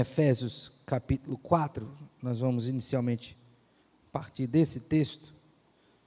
Efésios 0.00 0.70
capítulo 0.86 1.36
4, 1.36 1.90
nós 2.22 2.38
vamos 2.38 2.68
inicialmente 2.68 3.36
partir 4.12 4.46
desse 4.46 4.82
texto, 4.82 5.34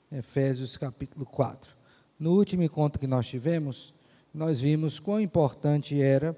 Efésios 0.10 0.78
capítulo 0.78 1.26
4. 1.26 1.76
No 2.18 2.32
último 2.32 2.64
encontro 2.64 3.02
que 3.02 3.06
nós 3.06 3.28
tivemos, 3.28 3.94
nós 4.34 4.62
vimos 4.62 4.98
quão 4.98 5.20
importante 5.20 6.02
era 6.02 6.34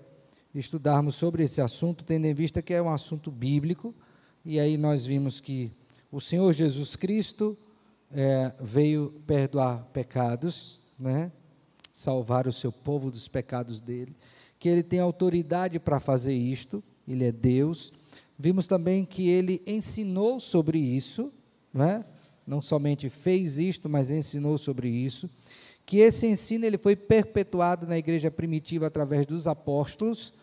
estudarmos 0.55 1.13
sobre 1.13 1.44
esse 1.44 1.62
assunto, 1.62 2.04
tendo 2.04 2.26
em 2.26 2.34
vista 2.34 2.60
que 2.60 2.74
é 2.74 2.81
um 2.81 2.92
assunto 2.92 3.29
bíblico, 3.29 3.94
e 4.44 4.60
aí 4.60 4.76
nós 4.76 5.06
vimos 5.06 5.40
que 5.40 5.72
o 6.12 6.20
Senhor 6.20 6.51
Jesus 6.54 6.96
Cristo 6.96 7.56
é, 8.10 8.51
veio 8.60 9.22
perdoar 9.28 9.83
pecados, 9.94 10.79
né? 10.97 11.31
salvar 11.92 12.47
o 12.47 12.51
seu 12.51 12.72
povo 12.72 13.12
dos 13.12 13.28
pecados 13.28 13.79
dele, 13.79 14.15
que 14.58 14.67
ele 14.67 14.81
tem 14.81 14.99
autoridade 14.99 15.79
para 15.79 15.99
fazer 15.99 16.34
isto, 16.34 16.84
ele 17.08 17.26
é 17.26 17.31
Deus. 17.31 17.91
Vimos 18.38 18.67
também 18.67 19.05
que 19.05 19.30
ele 19.30 19.62
ensinou 19.66 20.39
sobre 20.39 20.77
isso, 20.77 21.31
né? 21.73 22.03
não 22.45 22.62
somente 22.62 23.09
fez 23.09 23.57
isto, 23.57 23.89
mas 23.89 24.12
ensinou 24.12 24.57
sobre 24.57 24.89
isso, 24.89 25.29
que 25.85 25.98
esse 25.98 26.26
ensino 26.27 26.66
ele 26.66 26.77
foi 26.77 26.95
perpetuado 26.95 27.88
na 27.88 27.98
igreja 27.98 28.31
primitiva 28.31 28.88
através 28.88 29.26
dos 29.26 29.48
apóstolos. 29.48 30.34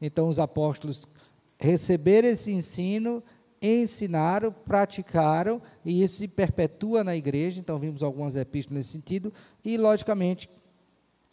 Então 0.00 0.28
os 0.28 0.38
apóstolos 0.38 1.06
receberam 1.58 2.28
esse 2.28 2.52
ensino, 2.52 3.22
ensinaram, 3.60 4.52
praticaram, 4.52 5.60
e 5.84 6.02
isso 6.02 6.16
se 6.18 6.28
perpetua 6.28 7.02
na 7.04 7.16
igreja. 7.16 7.60
Então 7.60 7.78
vimos 7.78 8.02
algumas 8.02 8.36
epístolas 8.36 8.78
nesse 8.78 8.90
sentido, 8.90 9.32
e 9.64 9.76
logicamente 9.76 10.48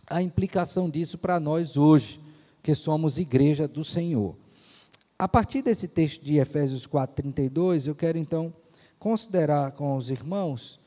a 0.08 0.22
implicação 0.22 0.89
disso 0.89 1.17
para 1.17 1.39
nós 1.39 1.77
hoje, 1.77 2.20
que 2.61 2.75
somos 2.75 3.17
igreja 3.17 3.67
do 3.67 3.83
Senhor. 3.83 4.36
A 5.17 5.29
partir 5.29 5.61
desse 5.61 5.87
texto 5.87 6.25
de 6.25 6.35
Efésios 6.37 6.85
4:32, 6.85 7.87
eu 7.87 7.95
quero 7.95 8.17
então 8.17 8.53
considerar 8.99 9.72
com 9.72 9.95
os 9.95 10.09
irmãos 10.09 10.77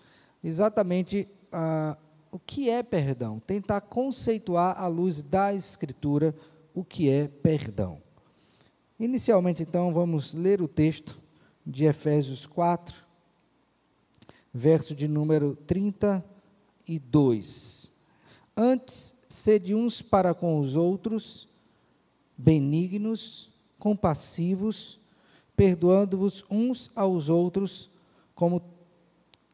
exatamente 0.45 1.27
ah, 1.51 1.97
o 2.31 2.39
que 2.39 2.69
é 2.69 2.83
perdão, 2.83 3.41
tentar 3.41 3.81
conceituar 3.81 4.79
à 4.79 4.87
luz 4.87 5.23
da 5.23 5.55
Escritura 5.55 6.35
o 6.75 6.85
que 6.85 7.09
é 7.09 7.27
perdão. 7.27 8.03
Inicialmente, 9.01 9.63
então, 9.63 9.95
vamos 9.95 10.35
ler 10.35 10.61
o 10.61 10.69
texto 10.69 11.19
de 11.65 11.85
Efésios 11.85 12.45
4, 12.45 12.95
verso 14.53 14.95
de 14.95 15.09
número 15.09 15.57
32. 15.67 17.91
Antes, 18.57 19.15
sede 19.29 19.73
uns 19.75 20.01
para 20.03 20.35
com 20.35 20.59
os 20.59 20.75
outros, 20.77 21.49
benignos, 22.37 23.49
compassivos, 23.79 24.99
perdoando-vos 25.57 26.45
uns 26.51 26.91
aos 26.95 27.29
outros, 27.29 27.91
como 28.35 28.63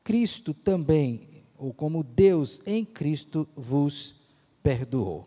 Cristo 0.02 0.52
também, 0.52 1.28
ou 1.56 1.72
como 1.72 2.02
Deus 2.02 2.60
em 2.66 2.84
Cristo 2.84 3.48
vos 3.56 4.16
perdoou. 4.62 5.26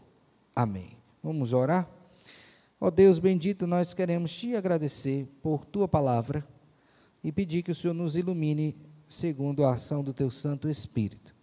Amém. 0.55 0.97
Vamos 1.23 1.53
orar? 1.53 1.89
Ó 2.79 2.87
oh 2.87 2.91
Deus 2.91 3.17
bendito, 3.17 3.65
nós 3.65 3.93
queremos 3.93 4.31
te 4.31 4.55
agradecer 4.55 5.27
por 5.41 5.65
tua 5.65 5.87
palavra 5.87 6.47
e 7.23 7.31
pedir 7.31 7.63
que 7.63 7.71
o 7.71 7.75
Senhor 7.75 7.93
nos 7.93 8.15
ilumine 8.15 8.75
segundo 9.07 9.65
a 9.65 9.73
ação 9.73 10.03
do 10.03 10.13
teu 10.13 10.29
Santo 10.29 10.69
Espírito, 10.69 11.33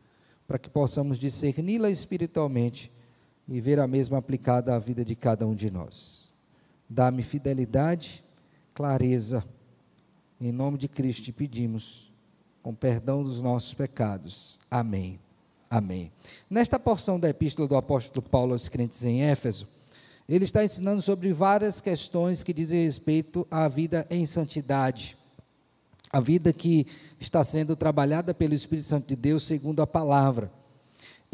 para 0.47 0.59
que 0.59 0.71
possamos 0.71 1.19
discerni-la 1.19 1.91
espiritualmente 1.91 2.93
e 3.49 3.61
ver 3.61 3.81
a 3.81 3.87
mesma 3.87 4.19
aplicada 4.19 4.75
à 4.75 4.79
vida 4.79 5.05
de 5.05 5.17
cada 5.17 5.47
um 5.47 5.55
de 5.55 5.71
nós. 5.71 6.24
Dá-me 6.95 7.25
fidelidade, 7.25 8.23
clareza. 8.73 9.45
Em 10.41 10.53
nome 10.53 10.79
de 10.79 10.87
Cristo 10.87 11.25
te 11.25 11.33
pedimos, 11.33 12.13
com 12.63 12.73
perdão 12.73 13.25
dos 13.25 13.41
nossos 13.41 13.75
pecados. 13.75 14.61
Amém. 14.71 15.19
Amém. 15.69 16.13
Nesta 16.49 16.79
porção 16.79 17.19
da 17.19 17.29
epístola 17.29 17.67
do 17.67 17.75
apóstolo 17.75 18.23
Paulo 18.23 18.53
aos 18.53 18.69
crentes 18.69 19.03
em 19.03 19.23
Éfeso, 19.23 19.67
ele 20.29 20.45
está 20.45 20.65
ensinando 20.65 21.03
sobre 21.03 21.33
várias 21.33 21.81
questões 21.81 22.45
que 22.45 22.55
dizem 22.55 22.85
respeito 22.85 23.45
à 23.51 23.67
vida 23.67 24.07
em 24.09 24.25
santidade, 24.25 25.17
a 26.13 26.21
vida 26.21 26.53
que 26.53 26.87
está 27.19 27.43
sendo 27.43 27.75
trabalhada 27.75 28.33
pelo 28.33 28.55
Espírito 28.55 28.87
Santo 28.87 29.09
de 29.09 29.17
Deus 29.17 29.43
segundo 29.43 29.83
a 29.83 29.87
palavra. 29.87 30.49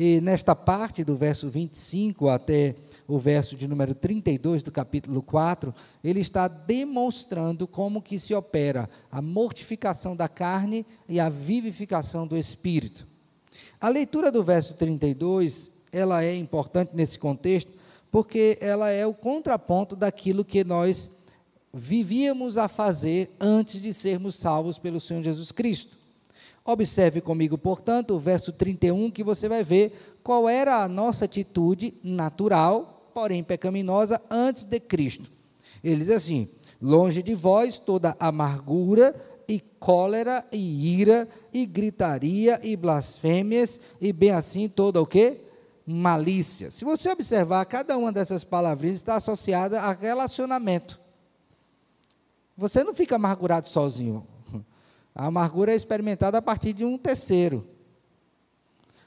E 0.02 0.18
nesta 0.18 0.56
parte 0.56 1.04
do 1.04 1.14
verso 1.14 1.50
25 1.50 2.30
até 2.30 2.74
o 3.06 3.18
verso 3.18 3.54
de 3.54 3.68
número 3.68 3.94
32 3.94 4.62
do 4.62 4.72
capítulo 4.72 5.20
4, 5.20 5.74
ele 6.02 6.20
está 6.20 6.48
demonstrando 6.48 7.66
como 7.66 8.00
que 8.00 8.18
se 8.18 8.32
opera 8.32 8.88
a 9.12 9.20
mortificação 9.20 10.16
da 10.16 10.26
carne 10.26 10.86
e 11.06 11.20
a 11.20 11.28
vivificação 11.28 12.26
do 12.26 12.34
espírito. 12.34 13.06
A 13.78 13.90
leitura 13.90 14.32
do 14.32 14.42
verso 14.42 14.72
32, 14.72 15.70
ela 15.92 16.24
é 16.24 16.34
importante 16.34 16.92
nesse 16.96 17.18
contexto, 17.18 17.70
porque 18.10 18.56
ela 18.58 18.88
é 18.88 19.06
o 19.06 19.12
contraponto 19.12 19.94
daquilo 19.94 20.46
que 20.46 20.64
nós 20.64 21.10
vivíamos 21.74 22.56
a 22.56 22.68
fazer 22.68 23.36
antes 23.38 23.78
de 23.78 23.92
sermos 23.92 24.34
salvos 24.34 24.78
pelo 24.78 24.98
Senhor 24.98 25.22
Jesus 25.22 25.52
Cristo. 25.52 25.99
Observe 26.64 27.20
comigo, 27.20 27.56
portanto, 27.58 28.14
o 28.14 28.18
verso 28.18 28.52
31, 28.52 29.10
que 29.10 29.24
você 29.24 29.48
vai 29.48 29.64
ver 29.64 30.16
qual 30.22 30.48
era 30.48 30.82
a 30.82 30.88
nossa 30.88 31.24
atitude 31.24 31.94
natural 32.02 33.00
porém 33.10 33.42
pecaminosa, 33.42 34.20
antes 34.30 34.64
de 34.64 34.80
Cristo. 34.80 35.24
Ele 35.82 36.04
diz 36.04 36.10
assim: 36.10 36.48
longe 36.80 37.22
de 37.22 37.34
vós 37.34 37.78
toda 37.78 38.16
amargura 38.18 39.14
e 39.48 39.60
cólera 39.78 40.44
e 40.52 41.00
ira 41.00 41.28
e 41.52 41.66
gritaria 41.66 42.60
e 42.62 42.76
blasfêmias 42.76 43.80
e 44.00 44.12
bem 44.12 44.30
assim 44.30 44.68
toda 44.68 45.00
o 45.00 45.06
que? 45.06 45.38
Malícia. 45.86 46.70
Se 46.70 46.84
você 46.84 47.10
observar, 47.10 47.64
cada 47.64 47.96
uma 47.96 48.12
dessas 48.12 48.44
palavrinhas 48.44 48.98
está 48.98 49.16
associada 49.16 49.80
a 49.80 49.92
relacionamento. 49.92 51.00
Você 52.56 52.84
não 52.84 52.94
fica 52.94 53.16
amargurado 53.16 53.66
sozinho. 53.66 54.24
A 55.14 55.26
amargura 55.26 55.72
é 55.72 55.76
experimentada 55.76 56.38
a 56.38 56.42
partir 56.42 56.72
de 56.72 56.84
um 56.84 56.96
terceiro. 56.96 57.66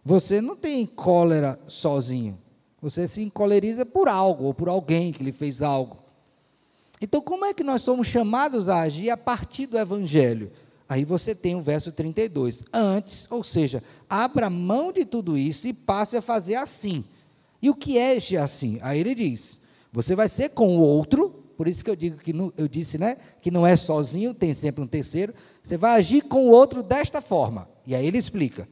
Você 0.04 0.42
não 0.42 0.56
tem 0.56 0.86
cólera 0.86 1.60
sozinho. 1.68 2.38
Você 2.82 3.08
se 3.08 3.22
encoleriza 3.22 3.86
por 3.86 4.10
algo 4.10 4.46
ou 4.46 4.54
por 4.54 4.68
alguém 4.68 5.14
que 5.14 5.24
lhe 5.24 5.32
fez 5.32 5.62
algo. 5.62 6.00
Então, 7.00 7.22
como 7.22 7.46
é 7.46 7.54
que 7.54 7.64
nós 7.64 7.82
somos 7.82 8.08
chamados 8.08 8.70
a 8.70 8.82
agir 8.82 9.10
a 9.10 9.18
partir 9.18 9.66
do 9.66 9.78
Evangelho? 9.78 10.52
Aí 10.88 11.06
você 11.06 11.34
tem 11.34 11.56
o 11.56 11.62
verso 11.62 11.92
32. 11.92 12.66
Antes, 12.72 13.26
ou 13.32 13.44
seja, 13.44 13.82
abra 14.10 14.50
mão 14.50 14.92
de 14.92 15.06
tudo 15.06 15.38
isso 15.38 15.68
e 15.68 15.74
passe 15.74 16.18
a 16.18 16.22
fazer 16.22 16.56
assim. 16.56 17.04
E 17.62 17.70
o 17.70 17.76
que 17.76 17.98
é 17.98 18.16
este 18.16 18.36
assim? 18.36 18.78
Aí 18.82 19.00
ele 19.00 19.16
diz: 19.16 19.62
você 19.92 20.16
vai 20.16 20.28
ser 20.28 20.50
com 20.50 20.78
o 20.78 20.82
outro, 20.82 21.30
por 21.56 21.68
isso 21.68 21.84
que 21.84 21.90
eu 21.90 21.96
digo 21.96 22.18
que 22.18 22.34
eu 22.58 22.68
disse, 22.68 22.98
né, 22.98 23.18
que 23.42 23.50
não 23.50 23.66
é 23.66 23.76
sozinho, 23.76 24.34
tem 24.34 24.54
sempre 24.54 24.84
um 24.84 24.88
terceiro. 24.88 25.34
Você 25.64 25.78
vai 25.78 25.98
agir 25.98 26.24
com 26.24 26.48
o 26.48 26.52
outro 26.52 26.84
desta 26.84 27.22
forma. 27.22 27.70
E 27.88 27.96
aí 27.96 28.06
ele 28.06 28.18
explica: 28.18 28.68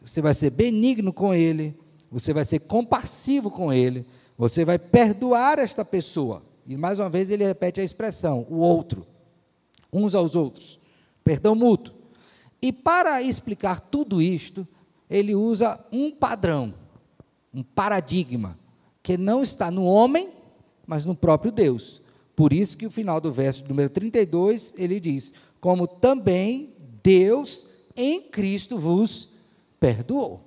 você 0.00 0.20
vai 0.20 0.34
ser 0.34 0.50
benigno 0.50 1.12
com 1.12 1.32
ele, 1.32 1.74
você 2.10 2.32
vai 2.32 2.44
ser 2.44 2.60
compassivo 2.60 3.50
com 3.50 3.72
ele, 3.72 4.06
você 4.36 4.64
vai 4.64 4.78
perdoar 4.78 5.58
esta 5.58 5.84
pessoa. 5.84 6.42
E 6.66 6.76
mais 6.76 6.98
uma 6.98 7.08
vez 7.08 7.30
ele 7.30 7.44
repete 7.44 7.80
a 7.80 7.84
expressão, 7.84 8.46
o 8.50 8.56
outro, 8.56 9.06
uns 9.92 10.14
aos 10.14 10.36
outros, 10.36 10.78
perdão 11.24 11.54
mútuo. 11.54 11.94
E 12.60 12.72
para 12.72 13.22
explicar 13.22 13.80
tudo 13.80 14.20
isto, 14.20 14.66
ele 15.08 15.34
usa 15.34 15.78
um 15.92 16.10
padrão, 16.10 16.74
um 17.54 17.62
paradigma, 17.62 18.58
que 19.02 19.16
não 19.16 19.42
está 19.42 19.70
no 19.70 19.84
homem, 19.84 20.30
mas 20.86 21.06
no 21.06 21.14
próprio 21.14 21.52
Deus. 21.52 22.02
Por 22.34 22.52
isso 22.52 22.76
que 22.76 22.86
o 22.86 22.90
final 22.90 23.20
do 23.20 23.32
verso 23.32 23.64
número 23.68 23.88
32, 23.88 24.74
ele 24.76 25.00
diz: 25.00 25.32
Como 25.60 25.86
também 25.86 26.74
Deus 27.02 27.66
em 27.96 28.22
Cristo 28.22 28.78
vos 28.78 29.28
perdoou. 29.80 30.40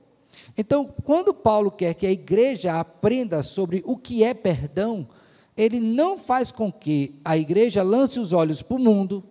Então, 0.57 0.93
quando 1.03 1.33
Paulo 1.33 1.71
quer 1.71 1.93
que 1.93 2.05
a 2.05 2.11
igreja 2.11 2.79
aprenda 2.79 3.41
sobre 3.41 3.81
o 3.85 3.95
que 3.95 4.23
é 4.23 4.33
perdão, 4.33 5.07
ele 5.55 5.79
não 5.79 6.17
faz 6.17 6.51
com 6.51 6.71
que 6.71 7.19
a 7.23 7.37
igreja 7.37 7.83
lance 7.83 8.19
os 8.19 8.33
olhos 8.33 8.61
para 8.61 8.77
o 8.77 8.79
mundo, 8.79 9.23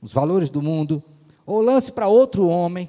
os 0.00 0.12
valores 0.12 0.50
do 0.50 0.60
mundo, 0.60 1.02
ou 1.46 1.60
lance 1.60 1.92
para 1.92 2.08
outro 2.08 2.48
homem, 2.48 2.88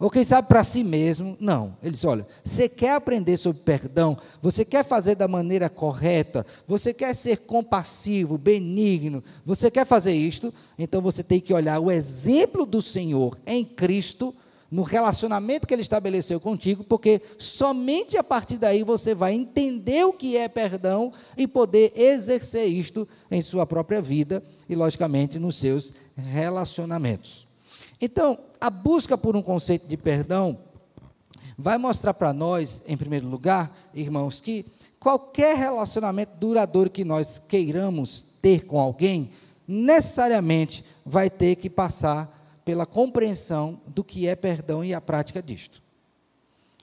ou 0.00 0.10
quem 0.10 0.24
sabe 0.24 0.48
para 0.48 0.64
si 0.64 0.82
mesmo. 0.82 1.36
Não. 1.38 1.76
Ele 1.82 1.92
diz: 1.92 2.04
olha, 2.04 2.26
você 2.42 2.68
quer 2.68 2.94
aprender 2.94 3.36
sobre 3.36 3.60
perdão, 3.60 4.16
você 4.40 4.64
quer 4.64 4.82
fazer 4.82 5.14
da 5.14 5.28
maneira 5.28 5.68
correta, 5.68 6.46
você 6.66 6.94
quer 6.94 7.14
ser 7.14 7.36
compassivo, 7.40 8.38
benigno, 8.38 9.22
você 9.44 9.70
quer 9.70 9.84
fazer 9.84 10.14
isto, 10.14 10.52
então 10.78 11.02
você 11.02 11.22
tem 11.22 11.38
que 11.38 11.52
olhar 11.52 11.78
o 11.78 11.90
exemplo 11.90 12.64
do 12.64 12.80
Senhor 12.80 13.38
em 13.46 13.62
Cristo 13.62 14.34
no 14.70 14.82
relacionamento 14.82 15.66
que 15.66 15.74
ele 15.74 15.82
estabeleceu 15.82 16.38
contigo, 16.38 16.84
porque 16.84 17.20
somente 17.36 18.16
a 18.16 18.22
partir 18.22 18.56
daí 18.56 18.84
você 18.84 19.14
vai 19.14 19.34
entender 19.34 20.04
o 20.04 20.12
que 20.12 20.36
é 20.36 20.48
perdão 20.48 21.12
e 21.36 21.46
poder 21.46 21.92
exercer 21.96 22.66
isto 22.66 23.06
em 23.28 23.42
sua 23.42 23.66
própria 23.66 24.00
vida 24.00 24.40
e, 24.68 24.76
logicamente, 24.76 25.40
nos 25.40 25.56
seus 25.56 25.92
relacionamentos. 26.16 27.49
Então, 28.00 28.38
a 28.60 28.70
busca 28.70 29.18
por 29.18 29.36
um 29.36 29.42
conceito 29.42 29.86
de 29.86 29.96
perdão 29.96 30.58
vai 31.56 31.76
mostrar 31.76 32.14
para 32.14 32.32
nós, 32.32 32.80
em 32.86 32.96
primeiro 32.96 33.28
lugar, 33.28 33.70
irmãos, 33.92 34.40
que 34.40 34.64
qualquer 34.98 35.56
relacionamento 35.56 36.32
duradouro 36.38 36.90
que 36.90 37.04
nós 37.04 37.38
queiramos 37.38 38.26
ter 38.40 38.64
com 38.64 38.80
alguém, 38.80 39.30
necessariamente 39.66 40.84
vai 41.04 41.28
ter 41.30 41.56
que 41.56 41.68
passar 41.68 42.60
pela 42.64 42.86
compreensão 42.86 43.80
do 43.86 44.02
que 44.02 44.26
é 44.26 44.34
perdão 44.34 44.84
e 44.84 44.94
a 44.94 45.00
prática 45.00 45.42
disto. 45.42 45.82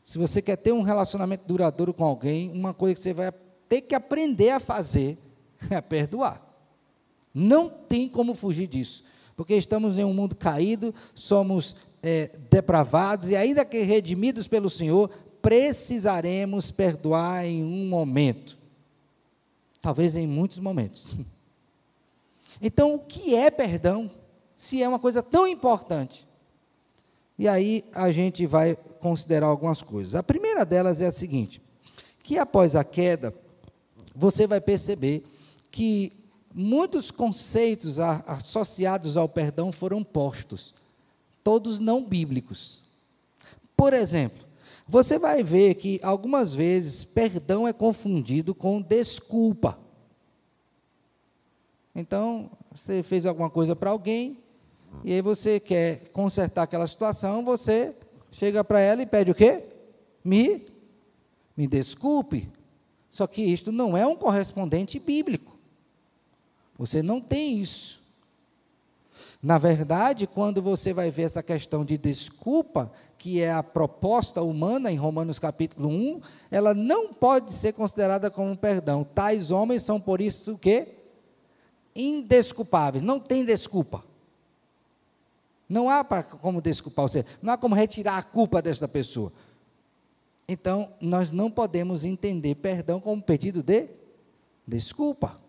Se 0.03 0.17
você 0.17 0.41
quer 0.41 0.55
ter 0.55 0.71
um 0.71 0.83
relacionamento 0.83 1.45
duradouro 1.47 1.93
com 1.93 2.05
alguém, 2.05 2.51
uma 2.51 2.73
coisa 2.73 2.95
que 2.95 3.01
você 3.01 3.13
vai 3.13 3.31
ter 3.67 3.81
que 3.81 3.93
aprender 3.93 4.51
a 4.51 4.59
fazer 4.59 5.17
é 5.69 5.81
perdoar. 5.81 6.41
Não 7.33 7.69
tem 7.69 8.07
como 8.07 8.33
fugir 8.33 8.67
disso, 8.67 9.03
porque 9.37 9.55
estamos 9.55 9.97
em 9.97 10.03
um 10.03 10.13
mundo 10.13 10.35
caído, 10.35 10.93
somos 11.15 11.77
é, 12.03 12.29
depravados 12.49 13.29
e, 13.29 13.35
ainda 13.37 13.63
que 13.63 13.83
redimidos 13.83 14.47
pelo 14.47 14.69
Senhor, 14.69 15.09
precisaremos 15.41 16.69
perdoar 16.69 17.45
em 17.45 17.63
um 17.63 17.87
momento, 17.87 18.57
talvez 19.79 20.17
em 20.17 20.27
muitos 20.27 20.59
momentos. 20.59 21.15
Então, 22.59 22.95
o 22.95 22.99
que 22.99 23.35
é 23.35 23.51
perdão? 23.51 24.09
se 24.57 24.81
é 24.81 24.89
uma 24.89 24.97
coisa 24.97 25.21
tão 25.21 25.47
importante? 25.47 26.27
E 27.37 27.47
aí 27.47 27.85
a 27.93 28.11
gente 28.11 28.47
vai 28.47 28.75
considerar 28.99 29.45
algumas 29.45 29.83
coisas. 29.83 30.15
A 30.15 30.23
primeira 30.23 30.65
delas 30.65 30.99
é 30.99 31.05
a 31.05 31.11
seguinte: 31.11 31.61
que 32.23 32.37
após 32.39 32.75
a 32.75 32.83
queda, 32.83 33.31
você 34.13 34.47
vai 34.47 34.59
perceber 34.59 35.23
que 35.69 36.11
muitos 36.57 37.11
conceitos 37.11 37.99
associados 37.99 39.15
ao 39.15 39.29
perdão 39.29 39.71
foram 39.71 40.03
postos, 40.03 40.73
todos 41.43 41.79
não 41.79 42.03
bíblicos. 42.03 42.83
Por 43.75 43.93
exemplo, 43.93 44.43
você 44.87 45.19
vai 45.19 45.43
ver 45.43 45.75
que 45.75 45.99
algumas 46.01 46.55
vezes 46.55 47.03
perdão 47.03 47.67
é 47.67 47.73
confundido 47.73 48.55
com 48.55 48.81
desculpa. 48.81 49.77
Então, 51.93 52.49
você 52.71 53.03
fez 53.03 53.27
alguma 53.27 53.51
coisa 53.51 53.75
para 53.75 53.91
alguém, 53.91 54.39
e 55.03 55.13
aí 55.13 55.21
você 55.21 55.59
quer 55.59 56.09
consertar 56.09 56.63
aquela 56.63 56.87
situação, 56.87 57.45
você 57.45 57.95
chega 58.31 58.63
para 58.63 58.79
ela 58.79 59.03
e 59.03 59.05
pede 59.05 59.29
o 59.29 59.35
quê? 59.35 59.63
Me, 60.23 60.65
me 61.55 61.67
desculpe. 61.67 62.49
Só 63.11 63.27
que 63.27 63.43
isto 63.43 63.71
não 63.71 63.95
é 63.95 64.07
um 64.07 64.15
correspondente 64.15 64.97
bíblico. 64.97 65.56
Você 66.77 67.01
não 67.01 67.19
tem 67.19 67.59
isso. 67.59 67.97
Na 69.41 69.57
verdade, 69.57 70.25
quando 70.25 70.61
você 70.61 70.93
vai 70.93 71.11
ver 71.11 71.23
essa 71.23 71.43
questão 71.43 71.85
de 71.85 71.97
desculpa, 71.97 72.91
que 73.17 73.41
é 73.41 73.51
a 73.51 73.63
proposta 73.63 74.41
humana 74.41 74.91
em 74.91 74.95
Romanos 74.95 75.39
capítulo 75.39 75.89
1, 75.89 76.21
ela 76.49 76.73
não 76.73 77.13
pode 77.13 77.53
ser 77.53 77.73
considerada 77.73 78.31
como 78.31 78.57
perdão. 78.57 79.03
Tais 79.03 79.51
homens 79.51 79.83
são 79.83 79.99
por 79.99 80.21
isso 80.21 80.53
o 80.53 80.57
quê? 80.57 80.87
Indesculpáveis, 81.95 83.03
não 83.03 83.19
tem 83.19 83.45
desculpa. 83.45 84.03
Não 85.69 85.89
há 85.89 86.03
para 86.03 86.23
como 86.23 86.61
desculpar 86.61 87.07
você, 87.07 87.25
não 87.41 87.53
há 87.53 87.57
como 87.57 87.75
retirar 87.75 88.17
a 88.17 88.23
culpa 88.23 88.61
desta 88.61 88.87
pessoa. 88.87 89.31
Então, 90.47 90.93
nós 91.01 91.31
não 91.31 91.51
podemos 91.51 92.05
entender 92.05 92.55
perdão 92.55 93.01
como 93.01 93.21
pedido 93.21 93.61
de 93.61 93.87
desculpa. 94.65 95.46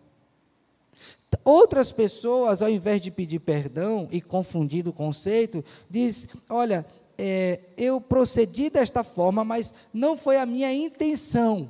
Outras 1.43 1.91
pessoas, 1.91 2.61
ao 2.61 2.69
invés 2.69 3.01
de 3.01 3.11
pedir 3.11 3.39
perdão 3.39 4.07
e 4.11 4.21
confundir 4.21 4.87
o 4.87 4.93
conceito, 4.93 5.63
diz: 5.89 6.27
olha, 6.49 6.85
é, 7.17 7.59
eu 7.77 7.99
procedi 7.99 8.69
desta 8.69 9.03
forma, 9.03 9.43
mas 9.43 9.73
não 9.93 10.17
foi 10.17 10.37
a 10.37 10.45
minha 10.45 10.73
intenção. 10.73 11.69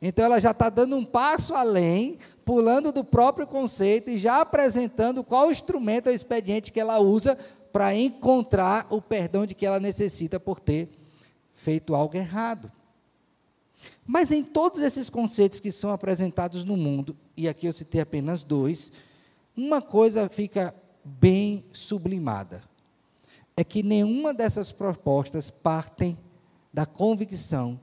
Então 0.00 0.24
ela 0.24 0.40
já 0.40 0.50
está 0.50 0.68
dando 0.68 0.96
um 0.96 1.04
passo 1.04 1.54
além, 1.54 2.18
pulando 2.44 2.92
do 2.92 3.04
próprio 3.04 3.46
conceito 3.46 4.10
e 4.10 4.18
já 4.18 4.40
apresentando 4.40 5.22
qual 5.22 5.50
instrumento 5.50 6.08
ou 6.08 6.12
expediente 6.12 6.72
que 6.72 6.80
ela 6.80 6.98
usa 6.98 7.38
para 7.72 7.94
encontrar 7.94 8.86
o 8.90 9.00
perdão 9.00 9.46
de 9.46 9.54
que 9.54 9.66
ela 9.66 9.80
necessita 9.80 10.38
por 10.38 10.60
ter 10.60 10.88
feito 11.54 11.94
algo 11.94 12.16
errado. 12.16 12.70
Mas 14.06 14.30
em 14.30 14.42
todos 14.42 14.80
esses 14.82 15.08
conceitos 15.08 15.60
que 15.60 15.72
são 15.72 15.90
apresentados 15.90 16.64
no 16.64 16.76
mundo, 16.76 17.16
e 17.36 17.48
aqui 17.48 17.66
eu 17.66 17.72
citei 17.72 18.00
apenas 18.00 18.42
dois, 18.42 18.92
uma 19.56 19.80
coisa 19.80 20.28
fica 20.28 20.74
bem 21.04 21.64
sublimada: 21.72 22.62
é 23.56 23.64
que 23.64 23.82
nenhuma 23.82 24.34
dessas 24.34 24.72
propostas 24.72 25.50
partem 25.50 26.18
da 26.72 26.84
convicção 26.84 27.80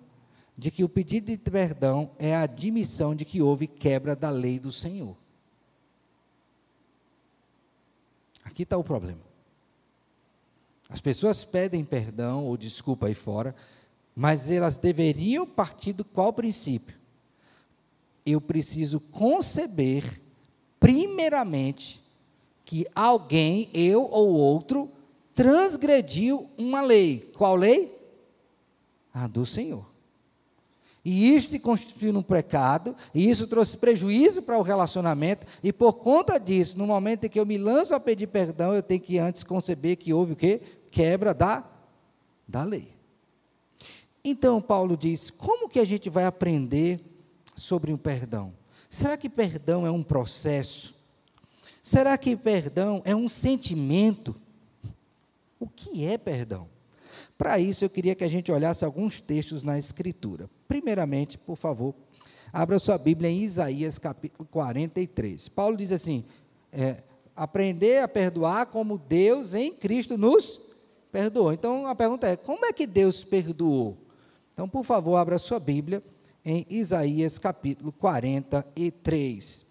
de 0.57 0.69
que 0.69 0.83
o 0.83 0.89
pedido 0.89 1.27
de 1.27 1.38
perdão 1.38 2.12
é 2.19 2.36
a 2.36 2.42
admissão 2.42 3.15
de 3.15 3.25
que 3.25 3.42
houve 3.42 3.68
quebra 3.68 4.15
da 4.15 4.30
lei 4.30 4.59
do 4.59 4.71
Senhor. 4.71 5.18
Aqui 8.44 8.63
está 8.63 8.77
o 8.77 8.83
problema. 8.83 9.21
As 10.89 11.00
pessoas 11.00 11.45
pedem 11.45 11.86
perdão 11.86 12.45
ou 12.45 12.57
desculpa 12.57 13.07
aí 13.07 13.13
fora, 13.13 13.56
mas 14.15 14.49
elas 14.49 14.77
deveriam 14.77 15.45
partir 15.45 15.93
do 15.93 16.03
qual 16.03 16.33
princípio? 16.33 16.95
Eu 18.25 18.39
preciso 18.39 18.99
conceber, 18.99 20.21
primeiramente, 20.79 22.01
que 22.65 22.85
alguém, 22.93 23.69
eu 23.73 24.03
ou 24.03 24.29
outro, 24.29 24.91
transgrediu 25.33 26.49
uma 26.57 26.81
lei. 26.81 27.31
Qual 27.35 27.55
lei? 27.55 27.97
A 29.13 29.27
do 29.27 29.45
Senhor. 29.45 29.91
E 31.03 31.35
isso 31.35 31.49
se 31.49 31.59
constituiu 31.59 32.13
num 32.13 32.21
pecado, 32.21 32.95
e 33.13 33.27
isso 33.27 33.47
trouxe 33.47 33.75
prejuízo 33.75 34.43
para 34.43 34.59
o 34.59 34.61
relacionamento, 34.61 35.47
e 35.63 35.73
por 35.73 35.93
conta 35.93 36.39
disso, 36.39 36.77
no 36.77 36.85
momento 36.85 37.23
em 37.23 37.29
que 37.29 37.39
eu 37.39 37.45
me 37.45 37.57
lanço 37.57 37.95
a 37.95 37.99
pedir 37.99 38.27
perdão, 38.27 38.73
eu 38.73 38.83
tenho 38.83 39.01
que 39.01 39.17
antes 39.17 39.43
conceber 39.43 39.97
que 39.97 40.13
houve 40.13 40.33
o 40.33 40.35
quê? 40.35 40.61
Quebra 40.91 41.33
da, 41.33 41.63
da 42.47 42.63
lei. 42.63 43.00
Então, 44.23 44.62
Paulo 44.62 44.95
diz: 44.95 45.29
como 45.29 45.69
que 45.69 45.79
a 45.79 45.85
gente 45.85 46.09
vai 46.09 46.25
aprender 46.25 47.00
sobre 47.56 47.91
o 47.91 47.97
perdão? 47.97 48.53
Será 48.89 49.18
que 49.18 49.29
perdão 49.29 49.85
é 49.85 49.91
um 49.91 50.03
processo? 50.03 50.94
Será 51.81 52.18
que 52.18 52.35
perdão 52.35 53.01
é 53.06 53.16
um 53.16 53.28
sentimento? 53.28 54.35
O 55.59 55.68
que 55.68 56.06
é 56.06 56.18
perdão? 56.18 56.68
Para 57.37 57.57
isso, 57.59 57.83
eu 57.83 57.90
queria 57.90 58.13
que 58.13 58.23
a 58.23 58.28
gente 58.28 58.51
olhasse 58.51 58.85
alguns 58.85 59.19
textos 59.19 59.63
na 59.63 59.78
Escritura. 59.80 60.49
Primeiramente, 60.68 61.37
por 61.37 61.56
favor, 61.56 61.95
abra 62.54 62.78
sua 62.78 62.97
Bíblia 62.97 63.30
em 63.30 63.42
Isaías 63.42 63.97
capítulo 63.97 64.47
43. 64.51 65.49
Paulo 65.49 65.75
diz 65.75 65.92
assim: 65.92 66.23
é, 66.71 67.04
aprender 67.35 68.04
a 68.04 68.07
perdoar 68.07 68.68
como 68.68 68.97
Deus 68.97 69.54
em 69.54 69.73
Cristo 69.73 70.18
nos 70.18 70.61
perdoou. 71.11 71.51
Então 71.51 71.87
a 71.87 71.95
pergunta 71.95 72.28
é: 72.28 72.35
como 72.35 72.66
é 72.66 72.73
que 72.73 72.85
Deus 72.85 73.23
perdoou? 73.23 73.97
Então, 74.61 74.69
por 74.69 74.83
favor, 74.83 75.15
abra 75.15 75.39
sua 75.39 75.59
Bíblia 75.59 76.03
em 76.45 76.68
Isaías 76.69 77.39
capítulo 77.39 77.91
43. 77.94 79.65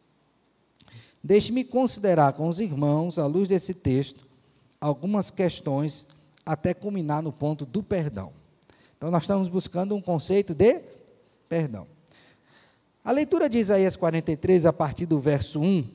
Deixe-me 1.22 1.62
considerar 1.62 2.32
com 2.32 2.48
os 2.48 2.58
irmãos, 2.58 3.16
à 3.16 3.24
luz 3.24 3.46
desse 3.46 3.72
texto, 3.72 4.26
algumas 4.80 5.30
questões 5.30 6.06
até 6.44 6.74
culminar 6.74 7.22
no 7.22 7.30
ponto 7.30 7.64
do 7.64 7.84
perdão. 7.84 8.32
Então, 8.96 9.12
nós 9.12 9.22
estamos 9.22 9.46
buscando 9.46 9.94
um 9.94 10.00
conceito 10.00 10.56
de 10.56 10.82
perdão. 11.48 11.86
A 13.04 13.12
leitura 13.12 13.48
de 13.48 13.58
Isaías 13.58 13.94
43, 13.94 14.66
a 14.66 14.72
partir 14.72 15.06
do 15.06 15.20
verso 15.20 15.60
1, 15.60 15.88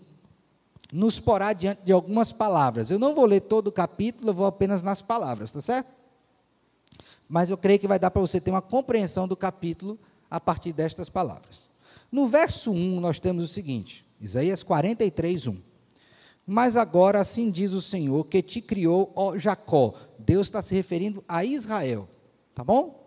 nos 0.94 1.20
porá 1.20 1.52
diante 1.52 1.82
de 1.84 1.92
algumas 1.92 2.32
palavras. 2.32 2.90
Eu 2.90 2.98
não 2.98 3.14
vou 3.14 3.26
ler 3.26 3.42
todo 3.42 3.68
o 3.68 3.74
capítulo, 3.74 4.30
eu 4.30 4.34
vou 4.34 4.46
apenas 4.46 4.82
nas 4.82 5.02
palavras, 5.02 5.52
tá 5.52 5.60
certo? 5.60 6.05
Mas 7.28 7.50
eu 7.50 7.58
creio 7.58 7.80
que 7.80 7.88
vai 7.88 8.00
dar 8.00 8.12
para 8.12 8.22
você 8.22 8.40
ter 8.40 8.52
uma 8.52 8.62
compreensão 8.62 9.28
do 9.28 9.36
capítulo 9.36 10.00
a 10.30 10.40
partir 10.40 10.74
destas 10.74 11.10
palavras. 11.10 11.70
No 12.12 12.28
verso 12.28 12.72
1, 12.72 13.00
nós 13.00 13.20
temos 13.20 13.44
o 13.44 13.48
seguinte: 13.48 14.06
Isaías 14.22 14.64
43, 14.64 15.48
1. 15.48 15.58
Mas 16.46 16.78
agora 16.78 17.20
assim 17.20 17.50
diz 17.50 17.74
o 17.74 17.82
Senhor 17.82 18.24
que 18.26 18.42
te 18.42 18.62
criou, 18.62 19.12
ó 19.16 19.38
Jacó. 19.38 19.96
Deus 20.20 20.48
está 20.48 20.62
se 20.62 20.76
referindo 20.76 21.24
a 21.28 21.44
Israel, 21.44 22.08
tá 22.54 22.64
bom? 22.64 23.04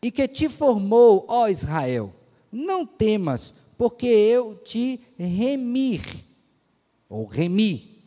E 0.00 0.10
que 0.10 0.26
te 0.26 0.48
formou, 0.48 1.26
ó 1.28 1.48
Israel. 1.48 2.14
Não 2.50 2.86
temas, 2.86 3.54
porque 3.76 4.06
eu 4.06 4.56
te 4.56 5.00
remir, 5.18 6.24
ou 7.08 7.26
remi. 7.26 7.98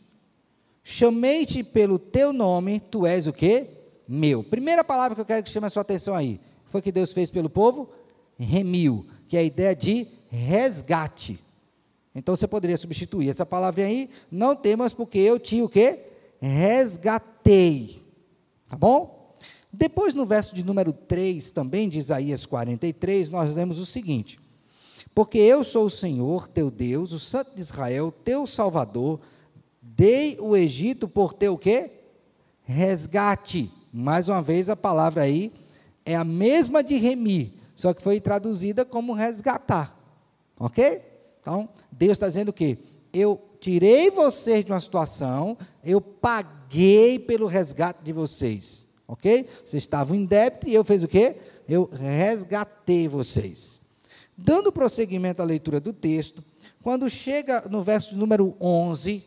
Chamei-te 0.82 1.62
pelo 1.62 1.98
teu 1.98 2.32
nome, 2.32 2.80
tu 2.80 3.06
és 3.06 3.28
o 3.28 3.32
quê? 3.32 3.81
Meu. 4.06 4.42
Primeira 4.42 4.82
palavra 4.82 5.14
que 5.14 5.20
eu 5.20 5.24
quero 5.24 5.42
que 5.42 5.50
chame 5.50 5.66
a 5.66 5.70
sua 5.70 5.82
atenção 5.82 6.14
aí. 6.14 6.40
Foi 6.66 6.80
que 6.80 6.92
Deus 6.92 7.12
fez 7.12 7.30
pelo 7.30 7.50
povo? 7.50 7.90
Remiu, 8.38 9.06
que 9.28 9.36
é 9.36 9.40
a 9.40 9.44
ideia 9.44 9.76
de 9.76 10.06
resgate. 10.28 11.38
Então 12.14 12.36
você 12.36 12.46
poderia 12.46 12.76
substituir 12.76 13.28
essa 13.28 13.46
palavra 13.46 13.84
aí, 13.84 14.10
não 14.30 14.54
temas 14.54 14.92
porque 14.92 15.18
eu 15.18 15.38
te 15.38 15.62
o 15.62 15.68
quê? 15.68 16.00
Resgatei. 16.40 18.02
Tá 18.68 18.76
bom? 18.76 19.34
Depois 19.72 20.14
no 20.14 20.26
verso 20.26 20.54
de 20.54 20.62
número 20.62 20.92
3, 20.92 21.50
também 21.50 21.88
de 21.88 21.98
Isaías 21.98 22.44
43, 22.44 23.30
nós 23.30 23.54
lemos 23.54 23.78
o 23.78 23.86
seguinte: 23.86 24.38
Porque 25.14 25.38
eu 25.38 25.64
sou 25.64 25.86
o 25.86 25.90
Senhor, 25.90 26.46
teu 26.48 26.70
Deus, 26.70 27.12
o 27.12 27.18
Santo 27.18 27.54
de 27.54 27.60
Israel, 27.60 28.12
teu 28.24 28.46
Salvador, 28.46 29.20
dei 29.80 30.38
o 30.38 30.54
Egito 30.54 31.08
por 31.08 31.32
teu 31.32 31.56
quê? 31.56 31.90
Resgate. 32.62 33.70
Mais 33.92 34.28
uma 34.28 34.40
vez 34.40 34.70
a 34.70 34.76
palavra 34.76 35.22
aí 35.22 35.52
é 36.04 36.16
a 36.16 36.24
mesma 36.24 36.82
de 36.82 36.96
remir, 36.96 37.52
só 37.76 37.92
que 37.92 38.02
foi 38.02 38.20
traduzida 38.20 38.84
como 38.84 39.12
resgatar. 39.12 39.96
Ok? 40.58 41.02
Então, 41.40 41.68
Deus 41.90 42.12
está 42.12 42.28
dizendo 42.28 42.48
o 42.50 42.52
quê? 42.52 42.78
Eu 43.12 43.40
tirei 43.60 44.10
vocês 44.10 44.64
de 44.64 44.72
uma 44.72 44.80
situação, 44.80 45.58
eu 45.84 46.00
paguei 46.00 47.18
pelo 47.18 47.46
resgate 47.46 48.02
de 48.02 48.12
vocês. 48.12 48.88
Ok? 49.06 49.46
Vocês 49.64 49.82
estavam 49.82 50.16
em 50.16 50.24
débito 50.24 50.68
e 50.68 50.74
eu 50.74 50.82
fiz 50.84 51.02
o 51.02 51.08
quê? 51.08 51.36
Eu 51.68 51.90
resgatei 51.92 53.06
vocês. 53.08 53.80
Dando 54.36 54.72
prosseguimento 54.72 55.42
à 55.42 55.44
leitura 55.44 55.78
do 55.78 55.92
texto, 55.92 56.42
quando 56.82 57.08
chega 57.10 57.62
no 57.68 57.82
verso 57.82 58.16
número 58.16 58.56
11, 58.60 59.22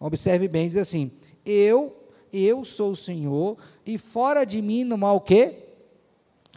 observe 0.00 0.48
bem, 0.48 0.68
diz 0.68 0.76
assim: 0.76 1.10
Eu, 1.44 1.96
eu 2.32 2.64
sou 2.64 2.92
o 2.92 2.96
Senhor, 2.96 3.56
e 3.90 3.98
fora 3.98 4.44
de 4.44 4.62
mim 4.62 4.84
não 4.84 5.04
há 5.06 5.12
o? 5.12 5.22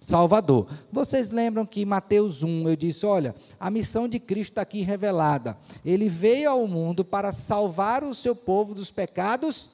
Salvador. 0.01 0.67
Vocês 0.91 1.31
lembram 1.31 1.65
que 1.65 1.81
em 1.81 1.85
Mateus 1.85 2.43
1 2.43 2.67
eu 2.67 2.75
disse: 2.75 3.05
olha, 3.05 3.33
a 3.57 3.69
missão 3.69 4.07
de 4.07 4.19
Cristo 4.19 4.51
está 4.51 4.61
aqui 4.61 4.81
revelada. 4.81 5.57
Ele 5.85 6.09
veio 6.09 6.49
ao 6.49 6.67
mundo 6.67 7.05
para 7.05 7.31
salvar 7.31 8.03
o 8.03 8.13
seu 8.13 8.35
povo 8.35 8.73
dos 8.73 8.91
pecados 8.91 9.71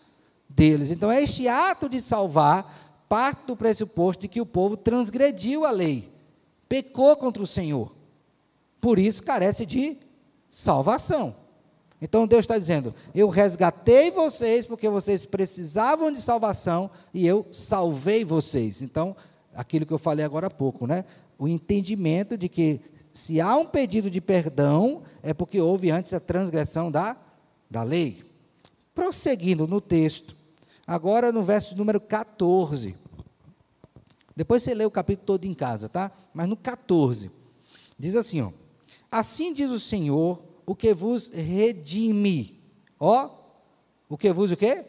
deles. 0.48 0.92
Então, 0.92 1.12
este 1.12 1.48
ato 1.48 1.89
de 1.89 2.00
salvar 2.01 3.06
parte 3.10 3.48
do 3.48 3.56
pressuposto 3.56 4.22
de 4.22 4.28
que 4.28 4.39
o 4.39 4.46
povo 4.46 4.78
transgrediu 4.78 5.66
a 5.66 5.72
lei, 5.72 6.08
pecou 6.70 7.18
contra 7.18 7.42
o 7.42 7.48
Senhor. 7.48 7.92
Por 8.80 9.00
isso 9.00 9.24
carece 9.24 9.66
de 9.66 9.98
salvação. 10.48 11.36
Então 12.01 12.27
Deus 12.27 12.41
está 12.41 12.58
dizendo: 12.58 12.94
Eu 13.13 13.29
resgatei 13.29 14.12
vocês 14.12 14.65
porque 14.65 14.88
vocês 14.88 15.25
precisavam 15.25 16.12
de 16.12 16.22
salvação 16.22 16.89
e 17.13 17.25
eu 17.27 17.46
salvei 17.51 18.24
vocês. 18.24 18.82
Então 18.82 19.15
aquilo 19.53 19.86
que 19.86 19.94
eu 19.94 19.98
falei 19.98 20.24
agora 20.24 20.48
há 20.48 20.50
pouco, 20.50 20.88
né? 20.88 21.06
O 21.38 21.48
entendimento 21.48 22.38
de 22.38 22.48
que 22.48 22.82
se 23.13 23.41
há 23.41 23.56
um 23.58 23.65
pedido 23.65 24.10
de 24.10 24.22
perdão, 24.22 25.03
é 25.22 25.34
porque 25.34 25.60
houve 25.60 25.91
antes 25.91 26.13
a 26.13 26.20
transgressão 26.20 26.91
da, 26.91 27.18
da 27.70 27.84
lei. 27.84 28.24
Prosseguindo 28.94 29.68
no 29.68 29.82
texto, 29.82 30.36
agora 30.86 31.32
no 31.32 31.44
verso 31.44 31.75
número 31.75 32.00
14. 32.00 32.96
Depois 34.36 34.63
você 34.63 34.74
lê 34.74 34.86
o 34.86 34.91
capítulo 34.91 35.25
todo 35.25 35.46
em 35.46 35.53
casa, 35.53 35.89
tá? 35.89 36.12
Mas 36.34 36.48
no 36.48 36.56
14, 36.56 37.29
diz 37.98 38.15
assim, 38.15 38.41
ó. 38.41 38.51
Assim 39.12 39.53
diz 39.53 39.72
o 39.72 39.79
Senhor, 39.79 40.41
o 40.69 40.75
que 40.75 40.93
vos 40.93 41.29
redime. 41.29 42.55
Ó, 42.99 43.27
o 44.07 44.15
que 44.15 44.31
vos 44.31 44.51
o 44.51 44.55
quê? 44.55 44.85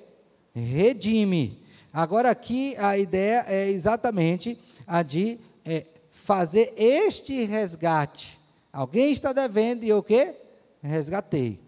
Redime 0.55 1.59
Agora, 1.91 2.31
aqui 2.31 2.77
a 2.77 2.99
ideia 2.99 3.47
é 3.49 3.71
exatamente 3.71 4.59
a 4.87 5.03
de 5.03 5.39
é, 5.65 5.87
fazer 6.11 6.75
este 6.77 7.47
resgate. 7.47 8.39
Alguém 8.71 9.11
está 9.11 9.33
devendo 9.33 9.83
e 9.83 9.89
eu 9.89 9.99
o 9.99 10.03
quê? 10.03 10.37
Resgatei. 10.83 11.59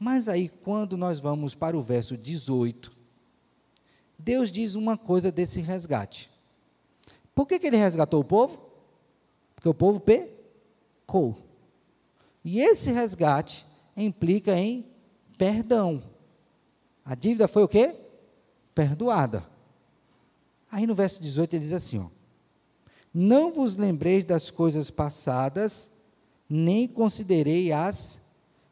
Mas 0.00 0.28
aí, 0.28 0.48
quando 0.48 0.96
nós 0.96 1.20
vamos 1.20 1.54
para 1.54 1.78
o 1.78 1.82
verso 1.82 2.16
18, 2.16 2.90
Deus 4.18 4.50
diz 4.50 4.74
uma 4.74 4.98
coisa 4.98 5.30
desse 5.30 5.60
resgate. 5.60 6.28
Por 7.36 7.46
que, 7.46 7.56
que 7.60 7.68
ele 7.68 7.76
resgatou 7.76 8.20
o 8.20 8.24
povo? 8.24 8.60
Porque 9.54 9.68
o 9.68 9.74
povo 9.74 10.00
pecou. 10.00 11.51
E 12.44 12.60
esse 12.60 12.90
resgate 12.90 13.66
implica 13.96 14.56
em 14.56 14.86
perdão. 15.36 16.02
A 17.04 17.14
dívida 17.14 17.46
foi 17.46 17.62
o 17.62 17.68
quê? 17.68 17.94
perdoada. 18.74 19.44
Aí 20.70 20.86
no 20.86 20.94
verso 20.94 21.20
18 21.22 21.54
ele 21.54 21.62
diz 21.62 21.72
assim: 21.72 21.98
ó, 21.98 22.06
Não 23.12 23.52
vos 23.52 23.76
lembreis 23.76 24.24
das 24.24 24.50
coisas 24.50 24.90
passadas, 24.90 25.90
nem 26.48 26.88
considerei 26.88 27.72
as 27.72 28.20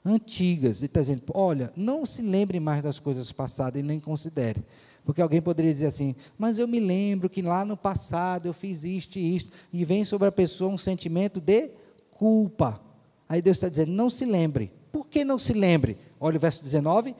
antigas. 0.04 0.78
Ele 0.78 0.86
está 0.86 1.00
dizendo: 1.00 1.22
olha, 1.34 1.72
não 1.76 2.06
se 2.06 2.22
lembre 2.22 2.58
mais 2.58 2.82
das 2.82 2.98
coisas 2.98 3.30
passadas 3.32 3.80
e 3.80 3.84
nem 3.84 4.00
considere. 4.00 4.64
Porque 5.04 5.22
alguém 5.22 5.40
poderia 5.40 5.72
dizer 5.72 5.86
assim, 5.86 6.14
mas 6.36 6.58
eu 6.58 6.68
me 6.68 6.78
lembro 6.78 7.30
que 7.30 7.40
lá 7.40 7.64
no 7.64 7.74
passado 7.74 8.46
eu 8.46 8.52
fiz 8.52 8.84
isto 8.84 9.18
e 9.18 9.34
isto, 9.34 9.50
e 9.72 9.82
vem 9.82 10.04
sobre 10.04 10.28
a 10.28 10.32
pessoa 10.32 10.70
um 10.70 10.78
sentimento 10.78 11.40
de 11.40 11.70
culpa. 12.10 12.80
Aí 13.30 13.40
Deus 13.40 13.58
está 13.58 13.68
dizendo, 13.68 13.92
não 13.92 14.10
se 14.10 14.24
lembre. 14.24 14.72
Por 14.90 15.06
que 15.06 15.22
não 15.24 15.38
se 15.38 15.52
lembre? 15.52 15.96
Olha 16.18 16.36
o 16.36 16.40
verso 16.40 16.64
19, 16.64 17.14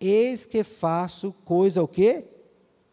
eis 0.00 0.46
que 0.46 0.64
faço 0.64 1.34
coisa 1.44 1.82
o 1.82 1.86
quê? 1.86 2.24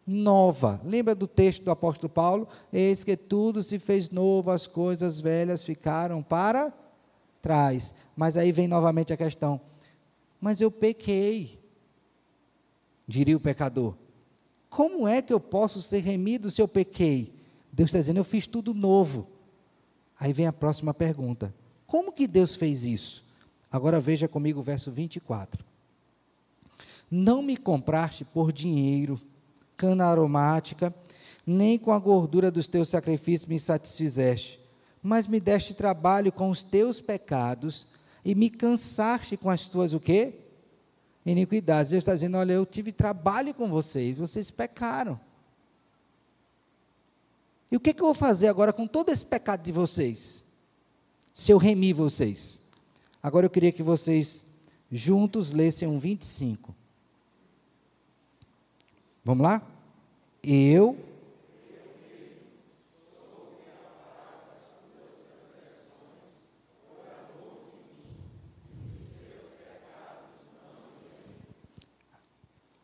Nova. 0.06 0.82
Lembra 0.84 1.16
do 1.16 1.28
texto 1.28 1.64
do 1.64 1.72
apóstolo 1.72 2.10
Paulo? 2.10 2.46
Eis 2.72 3.06
que 3.06 3.16
tudo 3.16 3.64
se 3.64 3.80
fez 3.80 4.10
novo, 4.10 4.52
as 4.52 4.68
coisas 4.68 5.18
velhas 5.18 5.64
ficaram 5.64 6.22
para 6.22 6.74
trás. 7.42 7.96
Mas 8.18 8.36
aí 8.36 8.52
vem 8.52 8.68
novamente 8.68 9.14
a 9.14 9.18
questão: 9.18 9.62
mas 10.42 10.60
eu 10.60 10.70
pequei, 10.70 11.58
diria 13.08 13.38
o 13.38 13.40
pecador. 13.40 13.96
Como 14.70 15.08
é 15.08 15.22
que 15.22 15.32
eu 15.32 15.40
posso 15.40 15.82
ser 15.82 16.00
remido 16.00 16.52
se 16.52 16.62
eu 16.62 16.68
pequei? 16.68 17.34
Deus 17.72 17.88
está 17.92 18.00
dizendo, 18.00 18.18
eu 18.18 18.26
fiz 18.26 18.46
tudo 18.46 18.74
novo. 18.74 19.26
Aí 20.20 20.34
vem 20.34 20.48
a 20.48 20.52
próxima 20.52 20.94
pergunta: 20.94 21.56
como 21.88 22.12
que 22.12 22.28
Deus 22.28 22.56
fez 22.56 22.84
isso? 22.84 23.24
Agora 23.72 24.00
veja 24.00 24.28
comigo 24.28 24.60
o 24.60 24.64
verso 24.64 24.92
24. 24.92 25.66
Não 27.10 27.42
me 27.42 27.56
compraste 27.56 28.26
por 28.26 28.52
dinheiro, 28.52 29.20
cana 29.78 30.06
aromática, 30.06 30.94
nem 31.46 31.80
com 31.80 31.94
a 31.94 32.00
gordura 32.00 32.52
dos 32.52 32.68
teus 32.68 32.90
sacrifícios 32.90 33.46
me 33.46 33.58
satisfizeste, 33.58 34.60
mas 35.02 35.28
me 35.28 35.40
deste 35.40 35.74
trabalho 35.74 36.32
com 36.32 36.50
os 36.50 36.64
teus 36.64 37.00
pecados 37.00 37.88
e 38.26 38.36
me 38.36 38.50
cansaste 38.50 39.38
com 39.38 39.50
as 39.50 39.68
tuas 39.70 39.94
o 39.94 40.00
quê? 40.00 40.34
Iniquidades. 41.26 41.92
Deus 41.92 42.02
está 42.02 42.14
dizendo, 42.14 42.38
olha, 42.38 42.54
eu 42.54 42.66
tive 42.66 42.92
trabalho 42.92 43.54
com 43.54 43.70
vocês, 43.70 44.18
vocês 44.18 44.52
pecaram. 44.52 45.18
E 47.72 47.78
o 47.78 47.80
que, 47.80 47.94
que 47.94 48.02
eu 48.02 48.08
vou 48.08 48.16
fazer 48.16 48.48
agora 48.50 48.74
com 48.74 48.86
todo 48.86 49.10
esse 49.10 49.26
pecado 49.26 49.64
de 49.64 49.72
vocês? 49.72 50.44
Se 51.38 51.52
eu 51.52 51.60
remir 51.60 51.94
vocês. 51.94 52.64
Agora 53.22 53.46
eu 53.46 53.50
queria 53.52 53.72
que 53.72 53.84
vocês 53.84 54.44
juntos 54.92 55.52
lessem 55.52 55.88
um 55.88 56.00
25. 56.00 56.76
Vamos 59.24 59.44
lá? 59.44 59.62
Eu. 60.42 60.98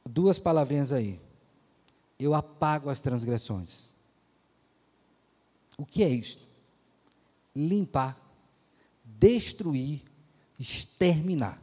Duas 0.05 0.37
palavrinhas 0.37 0.91
aí. 0.91 1.19
Eu 2.19 2.35
apago 2.35 2.91
as 2.91 3.01
transgressões. 3.01 3.91
O 5.75 5.87
que 5.87 6.03
é 6.03 6.09
isso? 6.09 6.47
Limpar, 7.55 8.22
destruir, 9.03 10.01
exterminar. 10.59 11.61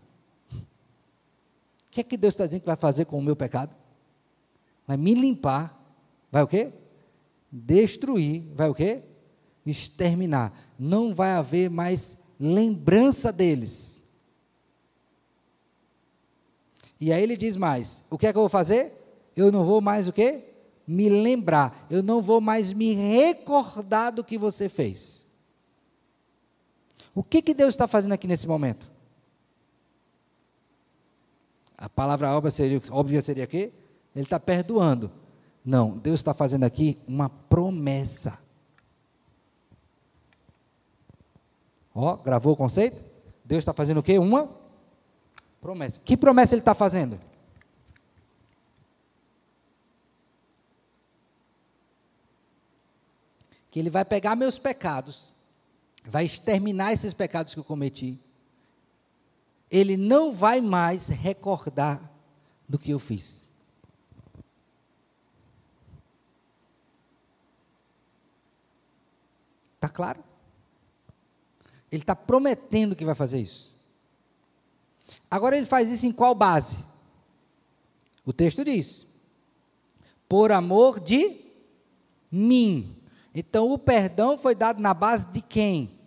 O 0.52 1.90
que 1.90 2.00
é 2.00 2.04
que 2.04 2.16
Deus 2.16 2.34
está 2.34 2.46
dizendo 2.46 2.60
que 2.60 2.66
vai 2.66 2.76
fazer 2.76 3.04
com 3.04 3.18
o 3.18 3.22
meu 3.22 3.34
pecado? 3.34 3.74
vai 4.90 4.96
me 4.96 5.14
limpar, 5.14 5.80
vai 6.32 6.42
o 6.42 6.48
quê? 6.48 6.72
Destruir, 7.48 8.42
vai 8.56 8.68
o 8.68 8.74
quê? 8.74 9.02
Exterminar. 9.64 10.52
Não 10.76 11.14
vai 11.14 11.30
haver 11.30 11.70
mais 11.70 12.18
lembrança 12.40 13.30
deles. 13.32 14.02
E 17.00 17.12
aí 17.12 17.22
ele 17.22 17.36
diz 17.36 17.56
mais: 17.56 18.02
o 18.10 18.18
que 18.18 18.26
é 18.26 18.32
que 18.32 18.36
eu 18.36 18.42
vou 18.42 18.48
fazer? 18.48 18.92
Eu 19.36 19.52
não 19.52 19.64
vou 19.64 19.80
mais 19.80 20.08
o 20.08 20.12
quê? 20.12 20.42
Me 20.84 21.08
lembrar. 21.08 21.86
Eu 21.88 22.02
não 22.02 22.20
vou 22.20 22.40
mais 22.40 22.72
me 22.72 22.92
recordar 22.92 24.10
do 24.10 24.24
que 24.24 24.36
você 24.36 24.68
fez. 24.68 25.24
O 27.14 27.22
que, 27.22 27.42
que 27.42 27.54
Deus 27.54 27.70
está 27.70 27.88
fazendo 27.88 28.12
aqui 28.12 28.26
nesse 28.26 28.46
momento? 28.46 28.90
A 31.76 31.88
palavra 31.88 32.30
óbvia 32.36 32.50
seria, 32.50 32.80
óbvia 32.90 33.22
seria 33.22 33.44
o 33.44 33.48
quê? 33.48 33.72
Ele 34.14 34.24
está 34.24 34.38
perdoando. 34.38 35.10
Não, 35.64 35.96
Deus 35.98 36.20
está 36.20 36.34
fazendo 36.34 36.64
aqui 36.64 36.98
uma 37.06 37.28
promessa. 37.28 38.38
Ó, 41.94 42.16
gravou 42.16 42.52
o 42.52 42.56
conceito? 42.56 43.02
Deus 43.44 43.60
está 43.60 43.72
fazendo 43.72 43.98
o 43.98 44.02
quê? 44.02 44.18
Uma 44.18 44.48
promessa. 45.60 46.00
Que 46.00 46.16
promessa 46.16 46.54
ele 46.54 46.60
está 46.60 46.74
fazendo? 46.74 47.18
Que 53.70 53.78
ele 53.78 53.90
vai 53.90 54.04
pegar 54.04 54.34
meus 54.34 54.58
pecados, 54.58 55.32
vai 56.04 56.24
exterminar 56.24 56.92
esses 56.92 57.12
pecados 57.12 57.54
que 57.54 57.60
eu 57.60 57.64
cometi. 57.64 58.18
Ele 59.70 59.96
não 59.96 60.32
vai 60.32 60.60
mais 60.60 61.08
recordar 61.08 62.10
do 62.68 62.78
que 62.78 62.90
eu 62.90 62.98
fiz. 62.98 63.48
Está 69.76 69.88
claro? 69.88 70.22
Ele 71.90 72.02
está 72.02 72.14
prometendo 72.14 72.94
que 72.94 73.04
vai 73.04 73.14
fazer 73.14 73.40
isso. 73.40 73.74
Agora 75.30 75.56
ele 75.56 75.66
faz 75.66 75.88
isso 75.88 76.06
em 76.06 76.12
qual 76.12 76.34
base? 76.34 76.78
O 78.24 78.32
texto 78.32 78.64
diz: 78.64 79.06
por 80.28 80.52
amor 80.52 81.00
de 81.00 81.40
mim. 82.30 82.96
Então 83.34 83.70
o 83.70 83.78
perdão 83.78 84.36
foi 84.36 84.54
dado 84.54 84.80
na 84.80 84.92
base 84.92 85.28
de 85.28 85.40
quem? 85.40 85.98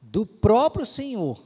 Do 0.00 0.24
próprio 0.24 0.86
Senhor. 0.86 1.40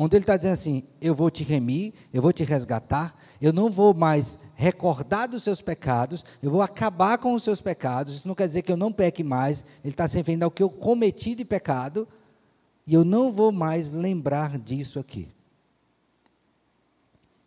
Onde 0.00 0.16
ele 0.16 0.22
está 0.22 0.36
dizendo 0.36 0.52
assim: 0.52 0.84
eu 1.00 1.14
vou 1.14 1.28
te 1.28 1.42
remir, 1.42 1.92
eu 2.12 2.22
vou 2.22 2.32
te 2.32 2.44
resgatar, 2.44 3.16
eu 3.42 3.52
não 3.52 3.68
vou 3.68 3.92
mais 3.92 4.38
recordar 4.54 5.28
dos 5.28 5.42
seus 5.42 5.60
pecados, 5.60 6.24
eu 6.40 6.50
vou 6.50 6.62
acabar 6.62 7.18
com 7.18 7.34
os 7.34 7.42
seus 7.42 7.60
pecados. 7.60 8.14
Isso 8.14 8.28
não 8.28 8.34
quer 8.34 8.46
dizer 8.46 8.62
que 8.62 8.70
eu 8.70 8.76
não 8.76 8.92
peque 8.92 9.24
mais, 9.24 9.64
ele 9.82 9.92
está 9.92 10.06
se 10.06 10.16
referindo 10.16 10.44
ao 10.44 10.50
que 10.52 10.62
eu 10.62 10.70
cometi 10.70 11.34
de 11.34 11.44
pecado, 11.44 12.06
e 12.86 12.94
eu 12.94 13.04
não 13.04 13.32
vou 13.32 13.50
mais 13.50 13.90
lembrar 13.90 14.56
disso 14.56 15.00
aqui. 15.00 15.28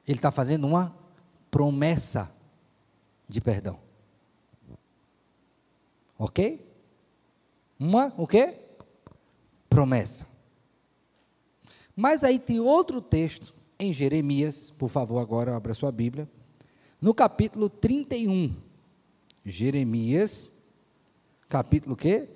Ele 0.06 0.18
está 0.18 0.30
fazendo 0.30 0.68
uma 0.68 0.94
promessa 1.50 2.30
de 3.30 3.40
perdão. 3.40 3.80
Ok? 6.22 6.64
Uma, 7.80 8.14
o 8.16 8.28
quê? 8.28 8.54
Promessa. 9.68 10.28
Mas 11.96 12.24
aí 12.24 12.38
tem 12.38 12.60
outro 12.60 13.02
texto 13.02 13.52
em 13.80 13.92
Jeremias, 13.92 14.72
por 14.78 14.88
favor, 14.88 15.18
agora 15.18 15.56
abra 15.56 15.74
sua 15.74 15.92
Bíblia, 15.92 16.30
no 17.02 17.12
capítulo 17.12 17.72
31. 17.72 18.56
Jeremias, 19.44 20.54
capítulo 21.50 21.96
quê? 21.96 22.30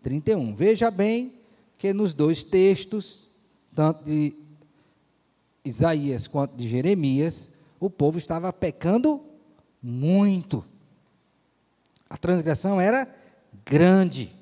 31. 0.00 0.54
Veja 0.54 0.88
bem 0.88 1.34
que 1.76 1.92
nos 1.92 2.14
dois 2.14 2.44
textos, 2.44 3.28
tanto 3.74 4.04
de 4.04 4.32
Isaías 5.64 6.28
quanto 6.28 6.54
de 6.54 6.68
Jeremias, 6.68 7.50
o 7.80 7.90
povo 7.90 8.16
estava 8.16 8.52
pecando 8.52 9.20
muito. 9.82 10.64
Transgressão 12.22 12.80
era 12.80 13.06
grande. 13.66 14.34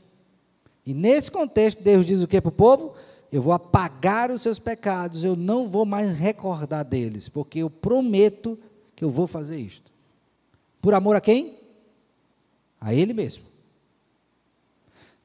E 0.87 0.94
nesse 0.94 1.32
contexto, 1.32 1.82
Deus 1.82 2.06
diz 2.06 2.22
o 2.22 2.28
que 2.28 2.40
para 2.40 2.49
o 2.49 2.52
povo? 2.52 2.94
eu 3.32 3.40
vou 3.40 3.52
apagar 3.52 4.30
os 4.30 4.42
seus 4.42 4.58
pecados, 4.58 5.22
eu 5.22 5.37
não 5.37 5.68
vou 5.68 5.87
mais 5.87 6.18
recordar 6.18 6.84
deles, 6.84 7.28
porque 7.28 7.60
eu 7.60 7.70
prometo 7.70 8.58
que 8.96 9.04
eu 9.04 9.10
vou 9.10 9.26
fazer 9.26 9.58
isto. 9.58 9.90
Por 10.80 10.94
amor 10.94 11.14
a 11.14 11.20
quem? 11.20 11.58
A 12.80 12.92
Ele 12.92 13.12
mesmo. 13.12 13.44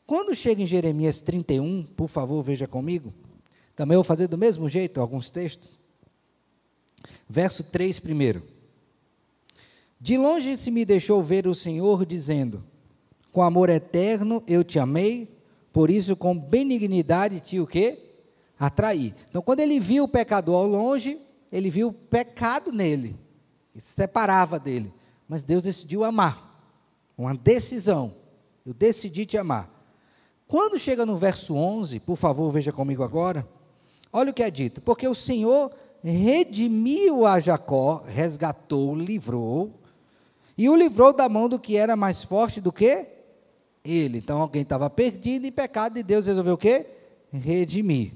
Quando 0.06 0.36
chega 0.36 0.62
em 0.62 0.68
Jeremias 0.68 1.20
31, 1.20 1.84
por 1.84 2.08
favor, 2.08 2.44
veja 2.44 2.68
comigo. 2.68 3.12
Também 3.76 3.96
vou 3.96 4.04
fazer 4.04 4.28
do 4.28 4.38
mesmo 4.38 4.70
jeito 4.70 5.02
alguns 5.02 5.32
textos. 5.32 5.76
Verso 7.28 7.64
3 7.64 8.00
primeiro. 8.00 8.44
De 10.00 10.18
longe 10.18 10.58
se 10.58 10.70
me 10.70 10.86
deixou 10.86 11.24
ver 11.24 11.48
o 11.48 11.56
Senhor 11.56 12.06
dizendo: 12.06 12.64
Com 13.32 13.42
amor 13.42 13.70
eterno 13.70 14.44
eu 14.48 14.64
te 14.64 14.80
amei, 14.80 15.36
por 15.76 15.90
isso, 15.90 16.16
com 16.16 16.38
benignidade, 16.38 17.42
tinha 17.42 17.62
o 17.62 17.68
quê? 17.68 18.00
Atrair. 18.58 19.14
Então, 19.30 19.42
quando 19.42 19.60
ele 19.60 19.78
viu 19.78 20.06
o 20.06 20.08
pecador 20.08 20.56
ao 20.56 20.66
longe, 20.66 21.20
ele 21.52 21.70
viu 21.70 21.90
o 21.90 21.94
pecado 21.94 22.72
nele, 22.72 23.14
e 23.74 23.82
se 23.82 23.92
separava 23.92 24.58
dele. 24.58 24.94
Mas 25.28 25.44
Deus 25.44 25.64
decidiu 25.64 26.06
amar. 26.06 26.46
Uma 27.18 27.36
decisão. 27.36 28.14
Eu 28.66 28.74
decidi 28.74 29.26
te 29.26 29.38
amar. 29.38 29.70
Quando 30.48 30.80
chega 30.80 31.06
no 31.06 31.18
verso 31.18 31.56
11, 31.56 32.00
por 32.00 32.16
favor, 32.16 32.50
veja 32.52 32.72
comigo 32.72 33.04
agora. 33.04 33.48
Olha 34.14 34.32
o 34.32 34.34
que 34.34 34.44
é 34.44 34.50
dito: 34.50 34.82
Porque 34.82 35.08
o 35.08 35.14
Senhor 35.16 35.72
redimiu 36.02 37.26
a 37.26 37.40
Jacó, 37.40 38.04
resgatou, 38.08 38.96
livrou, 38.96 39.74
e 40.58 40.70
o 40.70 40.76
livrou 40.76 41.14
da 41.14 41.28
mão 41.28 41.50
do 41.50 41.60
que 41.60 41.76
era 41.76 41.96
mais 41.96 42.24
forte 42.24 42.62
do 42.62 42.72
que 42.72 43.08
ele. 43.84 44.20
Então 44.20 44.42
alguém 44.42 44.62
estava 44.62 44.90
perdido 44.90 45.46
em 45.46 45.52
pecado 45.52 45.98
e 45.98 46.04
Deus 46.04 46.26
resolveu 46.26 46.54
o 46.54 46.58
quê? 46.58 46.86
Redimir. 47.32 48.14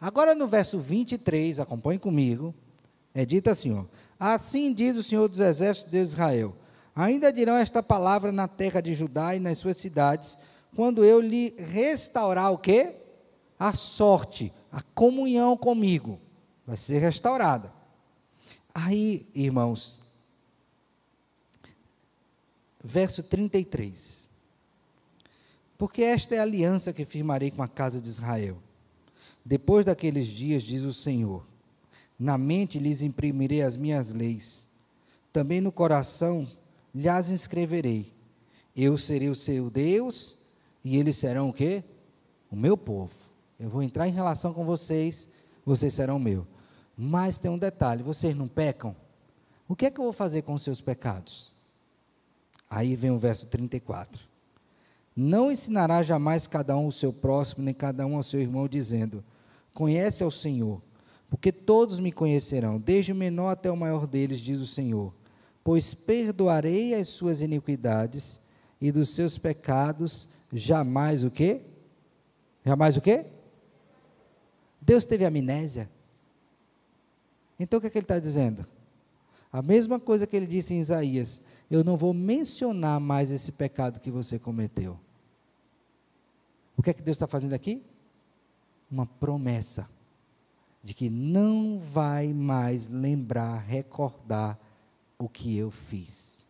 Agora 0.00 0.34
no 0.34 0.46
verso 0.46 0.78
23, 0.78 1.60
acompanhe 1.60 1.98
comigo, 1.98 2.54
é 3.14 3.24
dito 3.24 3.50
assim: 3.50 3.72
ó, 3.72 3.84
Assim 4.18 4.72
diz 4.72 4.96
o 4.96 5.02
Senhor 5.02 5.28
dos 5.28 5.40
Exércitos 5.40 5.90
de 5.90 5.98
Israel: 5.98 6.54
Ainda 6.94 7.32
dirão 7.32 7.56
esta 7.56 7.82
palavra 7.82 8.30
na 8.30 8.46
terra 8.46 8.80
de 8.80 8.94
Judá 8.94 9.34
e 9.34 9.40
nas 9.40 9.58
suas 9.58 9.76
cidades, 9.76 10.38
quando 10.74 11.04
eu 11.04 11.20
lhe 11.20 11.54
restaurar 11.58 12.52
o 12.52 12.58
quê? 12.58 12.94
A 13.58 13.72
sorte, 13.72 14.52
a 14.70 14.82
comunhão 14.82 15.56
comigo. 15.56 16.20
Vai 16.66 16.76
ser 16.76 16.98
restaurada. 16.98 17.72
Aí, 18.74 19.28
irmãos, 19.34 20.00
verso 22.84 23.22
33. 23.22 24.28
Porque 25.78 26.02
esta 26.02 26.34
é 26.34 26.38
a 26.38 26.42
aliança 26.42 26.92
que 26.92 27.06
firmarei 27.06 27.50
com 27.50 27.62
a 27.62 27.68
casa 27.68 28.00
de 28.00 28.08
Israel. 28.08 28.58
Depois 29.42 29.86
daqueles 29.86 30.26
dias, 30.26 30.62
diz 30.62 30.82
o 30.82 30.92
Senhor, 30.92 31.44
na 32.18 32.36
mente 32.36 32.78
lhes 32.78 33.02
imprimirei 33.02 33.62
as 33.62 33.76
minhas 33.76 34.12
leis, 34.12 34.66
também 35.32 35.60
no 35.60 35.72
coração 35.72 36.46
lhes 36.94 37.30
inscreverei. 37.30 38.12
Eu 38.76 38.96
serei 38.98 39.28
o 39.28 39.34
seu 39.34 39.70
Deus 39.70 40.38
e 40.84 40.96
eles 40.96 41.16
serão 41.16 41.48
o 41.48 41.52
quê? 41.52 41.82
O 42.50 42.56
meu 42.56 42.76
povo. 42.76 43.14
Eu 43.58 43.68
vou 43.68 43.82
entrar 43.82 44.08
em 44.08 44.12
relação 44.12 44.52
com 44.52 44.64
vocês, 44.64 45.28
vocês 45.64 45.94
serão 45.94 46.18
meu. 46.18 46.46
Mas 46.96 47.38
tem 47.38 47.50
um 47.50 47.58
detalhe: 47.58 48.02
vocês 48.02 48.36
não 48.36 48.48
pecam? 48.48 48.94
O 49.68 49.74
que 49.74 49.86
é 49.86 49.90
que 49.90 49.98
eu 49.98 50.04
vou 50.04 50.12
fazer 50.12 50.42
com 50.42 50.54
os 50.54 50.62
seus 50.62 50.80
pecados? 50.80 51.53
Aí 52.74 52.96
vem 52.96 53.12
o 53.12 53.18
verso 53.18 53.46
34. 53.46 54.20
Não 55.14 55.52
ensinará 55.52 56.02
jamais 56.02 56.48
cada 56.48 56.76
um 56.76 56.88
o 56.88 56.92
seu 56.92 57.12
próximo, 57.12 57.62
nem 57.62 57.72
cada 57.72 58.04
um 58.04 58.16
ao 58.16 58.22
seu 58.24 58.40
irmão, 58.40 58.66
dizendo: 58.66 59.22
Conhece 59.72 60.24
ao 60.24 60.30
Senhor, 60.32 60.82
porque 61.30 61.52
todos 61.52 62.00
me 62.00 62.10
conhecerão, 62.10 62.80
desde 62.80 63.12
o 63.12 63.14
menor 63.14 63.50
até 63.50 63.70
o 63.70 63.76
maior 63.76 64.08
deles, 64.08 64.40
diz 64.40 64.60
o 64.60 64.66
Senhor. 64.66 65.14
Pois 65.62 65.94
perdoarei 65.94 66.96
as 66.96 67.10
suas 67.10 67.40
iniquidades 67.42 68.40
e 68.80 68.90
dos 68.90 69.10
seus 69.10 69.38
pecados 69.38 70.26
jamais 70.52 71.22
o 71.22 71.30
quê? 71.30 71.60
Jamais 72.64 72.96
o 72.96 73.00
quê? 73.00 73.24
Deus 74.80 75.04
teve 75.04 75.24
amnésia. 75.24 75.88
Então 77.56 77.78
o 77.78 77.80
que, 77.80 77.86
é 77.86 77.90
que 77.90 77.98
ele 77.98 78.04
está 78.04 78.18
dizendo? 78.18 78.66
A 79.52 79.62
mesma 79.62 80.00
coisa 80.00 80.26
que 80.26 80.36
ele 80.36 80.48
disse 80.48 80.74
em 80.74 80.80
Isaías: 80.80 81.40
Eu 81.74 81.82
não 81.82 81.96
vou 81.96 82.14
mencionar 82.14 83.00
mais 83.00 83.32
esse 83.32 83.50
pecado 83.50 83.98
que 83.98 84.08
você 84.08 84.38
cometeu. 84.38 84.96
O 86.76 86.82
que 86.84 86.90
é 86.90 86.94
que 86.94 87.02
Deus 87.02 87.16
está 87.16 87.26
fazendo 87.26 87.52
aqui? 87.52 87.82
Uma 88.88 89.06
promessa 89.06 89.90
de 90.84 90.94
que 90.94 91.10
não 91.10 91.80
vai 91.80 92.32
mais 92.32 92.88
lembrar, 92.88 93.58
recordar 93.58 94.56
o 95.18 95.28
que 95.28 95.56
eu 95.56 95.72
fiz. 95.72 96.44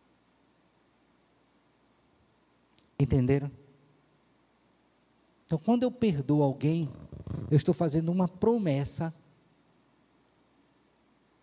Entenderam? 2.99 3.49
Então, 5.47 5.57
quando 5.57 5.81
eu 5.81 5.89
perdoo 5.89 6.43
alguém, 6.43 6.87
eu 7.49 7.57
estou 7.57 7.73
fazendo 7.73 8.11
uma 8.11 8.27
promessa 8.27 9.11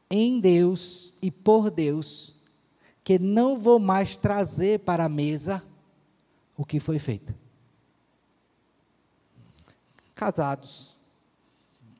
em 0.09 0.39
Deus 0.39 1.15
e 1.21 1.33
por 1.33 1.69
Deus, 1.69 2.41
que 3.05 3.19
não 3.19 3.59
vou 3.59 3.79
mais 3.79 4.17
trazer 4.17 4.81
para 4.81 5.05
a 5.05 5.09
mesa 5.09 5.63
o 6.57 6.65
que 6.65 6.79
foi 6.79 6.99
feito 6.99 7.35
casados, 10.23 10.97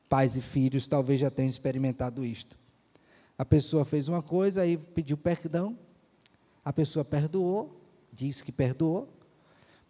pais 0.07 0.37
e 0.37 0.41
filhos, 0.41 0.87
talvez 0.87 1.19
já 1.19 1.29
tenham 1.29 1.49
experimentado 1.49 2.23
isto. 2.23 2.57
A 3.37 3.43
pessoa 3.43 3.83
fez 3.83 4.07
uma 4.07 4.21
coisa, 4.21 4.61
aí 4.61 4.77
pediu 4.77 5.17
perdão, 5.17 5.77
a 6.63 6.71
pessoa 6.71 7.03
perdoou, 7.03 7.81
disse 8.13 8.41
que 8.41 8.51
perdoou, 8.51 9.09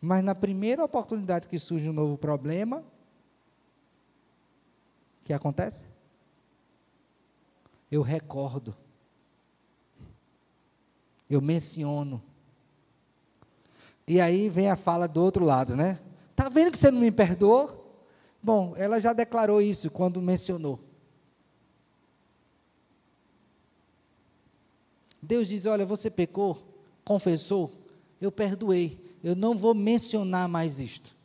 mas 0.01 0.23
na 0.23 0.33
primeira 0.33 0.83
oportunidade 0.83 1.47
que 1.47 1.59
surge 1.59 1.87
um 1.87 1.93
novo 1.93 2.17
problema, 2.17 2.79
o 5.21 5.25
que 5.25 5.31
acontece? 5.31 5.85
Eu 7.91 8.01
recordo, 8.01 8.75
eu 11.29 11.41
menciono. 11.41 12.21
E 14.07 14.19
aí 14.19 14.49
vem 14.49 14.69
a 14.69 14.75
fala 14.75 15.07
do 15.07 15.21
outro 15.21 15.45
lado, 15.45 15.75
né? 15.75 15.99
Tá 16.35 16.49
vendo 16.49 16.71
que 16.71 16.77
você 16.77 16.91
não 16.91 16.99
me 16.99 17.11
perdoou? 17.11 18.01
Bom, 18.41 18.73
ela 18.75 18.99
já 18.99 19.13
declarou 19.13 19.61
isso 19.61 19.89
quando 19.89 20.21
mencionou. 20.21 20.79
Deus 25.21 25.47
diz: 25.47 25.65
Olha, 25.65 25.85
você 25.85 26.11
pecou, 26.11 26.61
confessou, 27.05 27.71
eu 28.19 28.31
perdoei, 28.31 29.17
eu 29.23 29.35
não 29.35 29.55
vou 29.55 29.73
mencionar 29.73 30.49
mais 30.49 30.79
isto. 30.79 31.15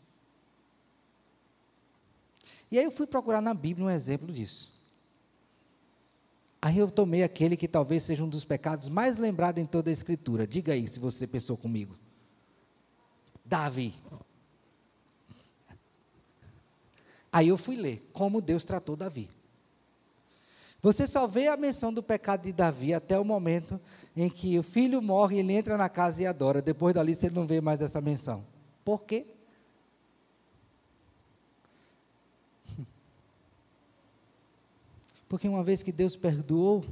E 2.71 2.79
aí 2.79 2.85
eu 2.85 2.91
fui 2.91 3.07
procurar 3.07 3.41
na 3.41 3.55
Bíblia 3.55 3.87
um 3.87 3.91
exemplo 3.91 4.33
disso. 4.33 4.78
Aí 6.61 6.79
eu 6.79 6.91
tomei 6.91 7.23
aquele 7.23 7.57
que 7.57 7.69
talvez 7.69 8.03
seja 8.03 8.25
um 8.25 8.29
dos 8.29 8.45
pecados 8.45 8.89
mais 8.89 9.17
lembrados 9.17 9.63
em 9.63 9.67
toda 9.67 9.91
a 9.91 9.93
Escritura. 9.93 10.47
Diga 10.47 10.73
aí 10.73 10.89
se 10.89 10.99
você 10.99 11.27
pensou 11.27 11.57
comigo. 11.57 11.97
Davi. 13.45 13.95
Aí 17.33 17.49
eu 17.49 17.57
fui 17.57 17.77
ler 17.77 18.09
como 18.13 18.41
Deus 18.41 18.65
tratou 18.65 18.97
Davi. 18.97 19.31
Você 20.81 21.07
só 21.07 21.27
vê 21.27 21.49
a 21.49 21.57
menção 21.57 21.93
do 21.93 22.03
pecado 22.03 22.43
de 22.43 22.53
Davi 22.53 22.95
até 22.95 23.19
o 23.19 23.25
momento 23.25 23.81
em 24.17 24.29
que 24.29 24.59
o 24.59 24.63
filho 24.63 25.03
morre 25.03 25.39
ele 25.39 25.53
entra 25.53 25.77
na 25.77 25.89
casa 25.89 26.23
e 26.23 26.27
adora. 26.27 26.63
Depois 26.63 26.95
dali 26.95 27.15
você 27.15 27.31
não 27.31 27.47
vê 27.47 27.61
mais 27.61 27.81
essa 27.81 28.01
menção. 28.01 28.45
Por 28.85 29.03
quê? 29.03 29.27
Porque 35.29 35.49
uma 35.49 35.63
vez 35.63 35.83
que 35.83 35.93
Deus 35.93 36.17
perdoou, 36.17 36.85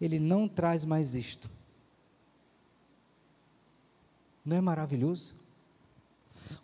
Ele 0.00 0.18
não 0.18 0.46
traz 0.46 0.84
mais 0.84 1.14
isto. 1.14 1.50
Não 4.44 4.56
é 4.56 4.60
maravilhoso? 4.60 5.34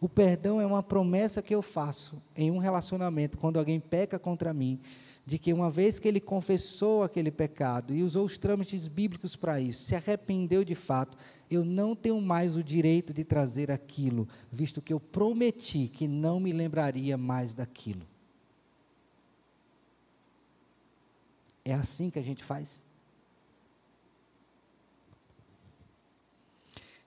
O 0.01 0.09
perdão 0.09 0.61
é 0.61 0.67
uma 0.67 0.83
promessa 0.83 1.43
que 1.43 1.55
eu 1.55 1.63
faço 1.63 2.23
em 2.37 2.51
um 2.51 2.59
relacionamento, 2.59 3.39
quando 3.39 3.59
alguém 3.59 3.81
peca 3.81 4.19
contra 4.19 4.53
mim, 4.53 4.79
de 5.27 5.39
que 5.39 5.53
uma 5.53 5.71
vez 5.71 5.99
que 5.99 6.09
ele 6.09 6.21
confessou 6.21 7.03
aquele 7.03 7.31
pecado 7.31 7.95
e 7.95 8.03
usou 8.03 8.25
os 8.25 8.39
trâmites 8.39 8.89
bíblicos 8.89 9.37
para 9.37 9.61
isso, 9.61 9.85
se 9.85 9.95
arrependeu 9.95 10.65
de 10.65 10.75
fato, 10.75 11.17
eu 11.51 11.65
não 11.65 11.95
tenho 11.95 12.21
mais 12.21 12.57
o 12.57 12.63
direito 12.63 13.13
de 13.13 13.25
trazer 13.25 13.71
aquilo, 13.71 14.29
visto 14.51 14.83
que 14.83 14.93
eu 14.93 14.99
prometi 14.99 15.91
que 15.93 16.09
não 16.09 16.41
me 16.41 16.53
lembraria 16.53 17.17
mais 17.17 17.55
daquilo. 17.55 18.12
É 21.65 21.75
assim 21.75 22.11
que 22.11 22.19
a 22.19 22.23
gente 22.23 22.43
faz? 22.43 22.83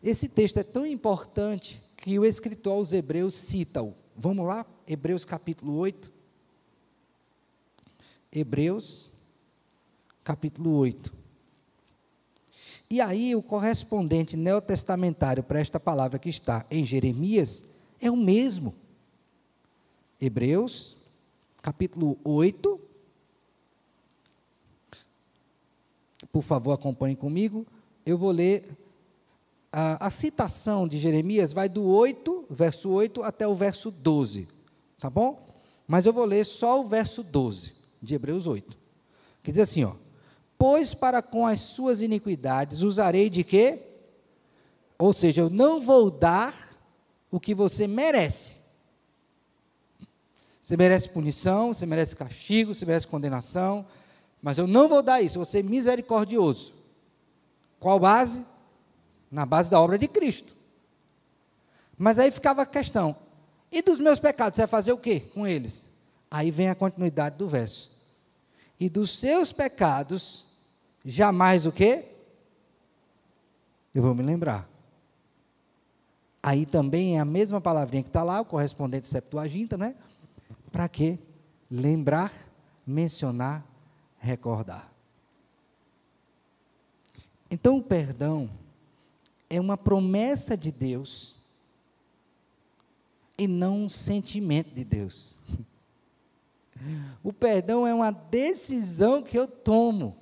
Esse 0.01 0.29
texto 0.29 0.57
é 0.57 0.63
tão 0.63 0.85
importante 0.85 1.81
que 1.97 2.17
o 2.19 2.25
escritor 2.25 2.73
aos 2.73 2.93
Hebreus 2.93 3.33
cita-o. 3.33 3.95
Vamos 4.15 4.45
lá? 4.45 4.65
Hebreus 4.87 5.25
capítulo 5.25 5.75
8. 5.77 6.11
Hebreus 8.31 9.11
capítulo 10.23 10.75
8. 10.77 11.11
E 12.89 13.01
aí 13.01 13.35
o 13.35 13.41
correspondente 13.41 14.37
neotestamentário 14.37 15.43
para 15.43 15.59
esta 15.59 15.79
palavra 15.79 16.19
que 16.19 16.29
está 16.29 16.65
em 16.69 16.85
Jeremias 16.85 17.65
é 17.99 18.11
o 18.11 18.15
mesmo. 18.15 18.75
Hebreus 20.21 20.95
capítulo 21.61 22.17
8. 22.23 22.79
Por 26.35 26.43
favor, 26.43 26.73
acompanhe 26.73 27.15
comigo. 27.15 27.65
Eu 28.05 28.17
vou 28.17 28.29
ler 28.29 28.77
a, 29.71 30.07
a, 30.07 30.09
citação 30.09 30.85
de 30.85 30.99
Jeremias 30.99 31.53
vai 31.53 31.69
do 31.69 31.85
8, 31.85 32.47
verso 32.49 32.89
8 32.89 33.23
até 33.23 33.47
o 33.47 33.55
verso 33.55 33.89
12, 33.89 34.45
tá 34.99 35.09
bom? 35.09 35.47
Mas 35.87 36.05
eu 36.05 36.11
vou 36.11 36.25
ler 36.25 36.45
só 36.45 36.81
o 36.81 36.87
verso 36.89 37.23
12 37.23 37.71
de 38.01 38.15
Hebreus 38.15 38.47
8. 38.47 38.77
Que 39.41 39.49
diz 39.49 39.61
assim, 39.61 39.85
ó: 39.85 39.93
"Pois 40.57 40.93
para 40.93 41.21
com 41.21 41.47
as 41.47 41.61
suas 41.61 42.01
iniquidades 42.01 42.81
usarei 42.81 43.29
de 43.29 43.41
quê? 43.41 43.79
Ou 44.99 45.13
seja, 45.13 45.39
eu 45.39 45.49
não 45.49 45.79
vou 45.79 46.11
dar 46.11 46.77
o 47.31 47.39
que 47.39 47.55
você 47.55 47.87
merece. 47.87 48.57
Você 50.61 50.75
merece 50.75 51.07
punição, 51.07 51.73
você 51.73 51.85
merece 51.85 52.13
castigo, 52.13 52.73
você 52.73 52.85
merece 52.85 53.07
condenação, 53.07 53.85
mas 54.45 54.59
eu 54.59 54.67
não 54.67 54.87
vou 54.87 55.01
dar 55.01 55.19
isso, 55.19 55.39
vou 55.39 55.45
ser 55.45 55.63
misericordioso. 55.63 56.71
Qual 57.79 57.99
base? 57.99 58.45
na 59.35 59.45
base 59.45 59.69
da 59.69 59.81
obra 59.81 59.97
de 59.97 60.07
Cristo. 60.07 60.55
Mas 61.97 62.17
aí 62.17 62.31
ficava 62.31 62.61
a 62.61 62.65
questão: 62.65 63.15
e 63.69 63.81
dos 63.81 63.99
meus 63.99 64.17
pecados, 64.17 64.55
você 64.55 64.61
vai 64.61 64.67
fazer 64.67 64.93
o 64.93 64.97
quê 64.97 65.19
com 65.19 65.45
eles? 65.45 65.89
Aí 66.31 66.49
vem 66.51 66.69
a 66.69 66.75
continuidade 66.75 67.37
do 67.37 67.47
verso. 67.47 67.93
E 68.79 68.89
dos 68.89 69.11
seus 69.11 69.51
pecados, 69.51 70.45
jamais 71.03 71.65
o 71.65 71.71
quê? 71.71 72.05
Eu 73.93 74.01
vou 74.01 74.15
me 74.15 74.23
lembrar. 74.23 74.69
Aí 76.41 76.65
também 76.65 77.17
é 77.17 77.19
a 77.19 77.25
mesma 77.25 77.59
palavrinha 77.59 78.03
que 78.03 78.09
está 78.09 78.23
lá, 78.23 78.39
o 78.39 78.45
correspondente 78.45 79.07
Septuaginta, 79.07 79.77
né? 79.77 79.95
Para 80.71 80.87
quê? 80.87 81.17
Lembrar, 81.71 82.31
mencionar, 82.85 83.65
recordar. 84.25 84.91
Então 87.49 87.77
o 87.77 87.83
perdão 87.83 88.49
é 89.49 89.61
uma 89.61 89.77
promessa 89.77 90.57
de 90.57 90.71
Deus 90.71 91.35
e 93.37 93.47
não 93.47 93.83
um 93.83 93.89
sentimento 93.89 94.73
de 94.73 94.83
Deus. 94.83 95.35
O 97.23 97.31
perdão 97.31 97.87
é 97.87 97.93
uma 97.93 98.11
decisão 98.11 99.21
que 99.21 99.37
eu 99.37 99.47
tomo 99.47 100.17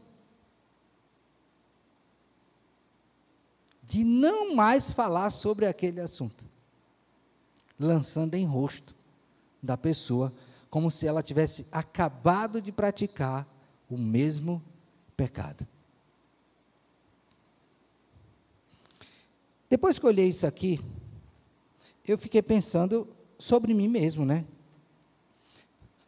de 3.84 4.04
não 4.04 4.56
mais 4.56 4.92
falar 4.92 5.30
sobre 5.30 5.66
aquele 5.66 6.00
assunto, 6.00 6.44
lançando 7.80 8.36
em 8.36 8.46
rosto 8.46 8.96
da 9.62 9.78
pessoa 9.78 10.34
como 10.70 10.90
se 10.90 11.06
ela 11.06 11.22
tivesse 11.22 11.66
acabado 11.72 12.62
de 12.62 12.72
praticar 12.72 13.48
o 13.94 13.98
mesmo 13.98 14.62
pecado. 15.16 15.68
Depois 19.70 19.98
que 19.98 20.06
eu 20.06 20.10
olhei 20.10 20.28
isso 20.28 20.46
aqui, 20.46 20.80
eu 22.08 22.18
fiquei 22.18 22.42
pensando 22.42 23.08
sobre 23.38 23.74
mim 23.74 23.88
mesmo, 23.88 24.26
né? 24.26 24.46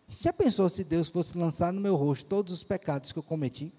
Você 0.08 0.24
já 0.24 0.34
pensou 0.34 0.69
se 0.69 0.84
Deus 0.84 1.10
fosse 1.10 1.38
lançar 1.38 1.74
no 1.74 1.82
meu 1.82 1.95
rosto 1.95 2.26
todos 2.26 2.54
os 2.54 2.63
pecados 2.63 3.12
que 3.12 3.19
eu 3.19 3.24
cometi? 3.24 3.71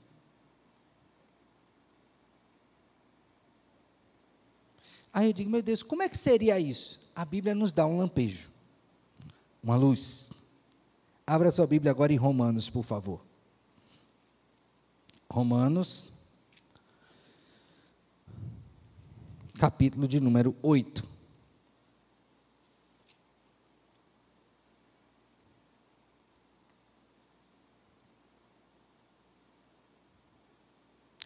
Aí 5.12 5.29
eu 5.29 5.33
digo, 5.33 5.49
meu 5.49 5.62
Deus, 5.62 5.83
como 5.83 6.03
é 6.03 6.09
que 6.09 6.19
seria 6.19 6.61
isso? 6.61 7.01
A 7.14 7.25
Bíblia 7.25 7.55
nos 7.55 7.73
dá 7.73 7.87
um 7.87 7.97
lampejo, 7.97 8.51
uma 9.62 9.75
luz. 9.75 10.33
Abra 11.27 11.51
sua 11.51 11.66
Bíblia 11.66 11.90
agora 11.90 12.12
em 12.12 12.16
Romanos, 12.16 12.69
por 12.69 12.85
favor. 12.85 13.26
Romanos 15.29 16.12
capítulo 19.59 20.07
de 20.07 20.21
número 20.21 20.55
8. 20.62 21.17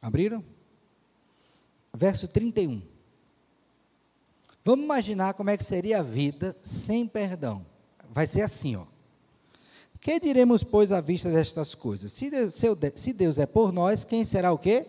Abriram? 0.00 0.44
Verso 1.92 2.26
31. 2.26 2.82
Vamos 4.64 4.84
imaginar 4.84 5.34
como 5.34 5.50
é 5.50 5.56
que 5.56 5.64
seria 5.64 6.00
a 6.00 6.02
vida 6.02 6.56
sem 6.62 7.06
perdão. 7.06 7.66
Vai 8.08 8.26
ser 8.26 8.42
assim, 8.42 8.76
ó. 8.76 8.86
Que 10.00 10.18
diremos, 10.18 10.64
pois, 10.64 10.92
à 10.92 11.00
vista 11.00 11.30
destas 11.30 11.74
coisas? 11.74 12.12
Se 12.12 12.30
Deus, 12.30 12.54
se 12.94 13.12
Deus 13.12 13.38
é 13.38 13.46
por 13.46 13.72
nós, 13.72 14.04
quem 14.04 14.24
será 14.24 14.52
o 14.52 14.58
quê? 14.58 14.86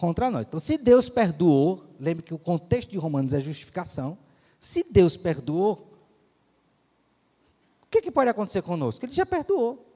contra 0.00 0.30
nós. 0.30 0.46
Então, 0.46 0.58
se 0.58 0.78
Deus 0.78 1.10
perdoou, 1.10 1.84
lembre 2.00 2.22
que 2.22 2.32
o 2.32 2.38
contexto 2.38 2.90
de 2.90 2.96
Romanos 2.96 3.34
é 3.34 3.40
justificação. 3.40 4.16
Se 4.58 4.82
Deus 4.90 5.14
perdoou, 5.14 5.92
o 7.82 7.86
que, 7.90 8.00
que 8.00 8.10
pode 8.10 8.30
acontecer 8.30 8.62
conosco? 8.62 9.04
Ele 9.04 9.12
já 9.12 9.26
perdoou. 9.26 9.86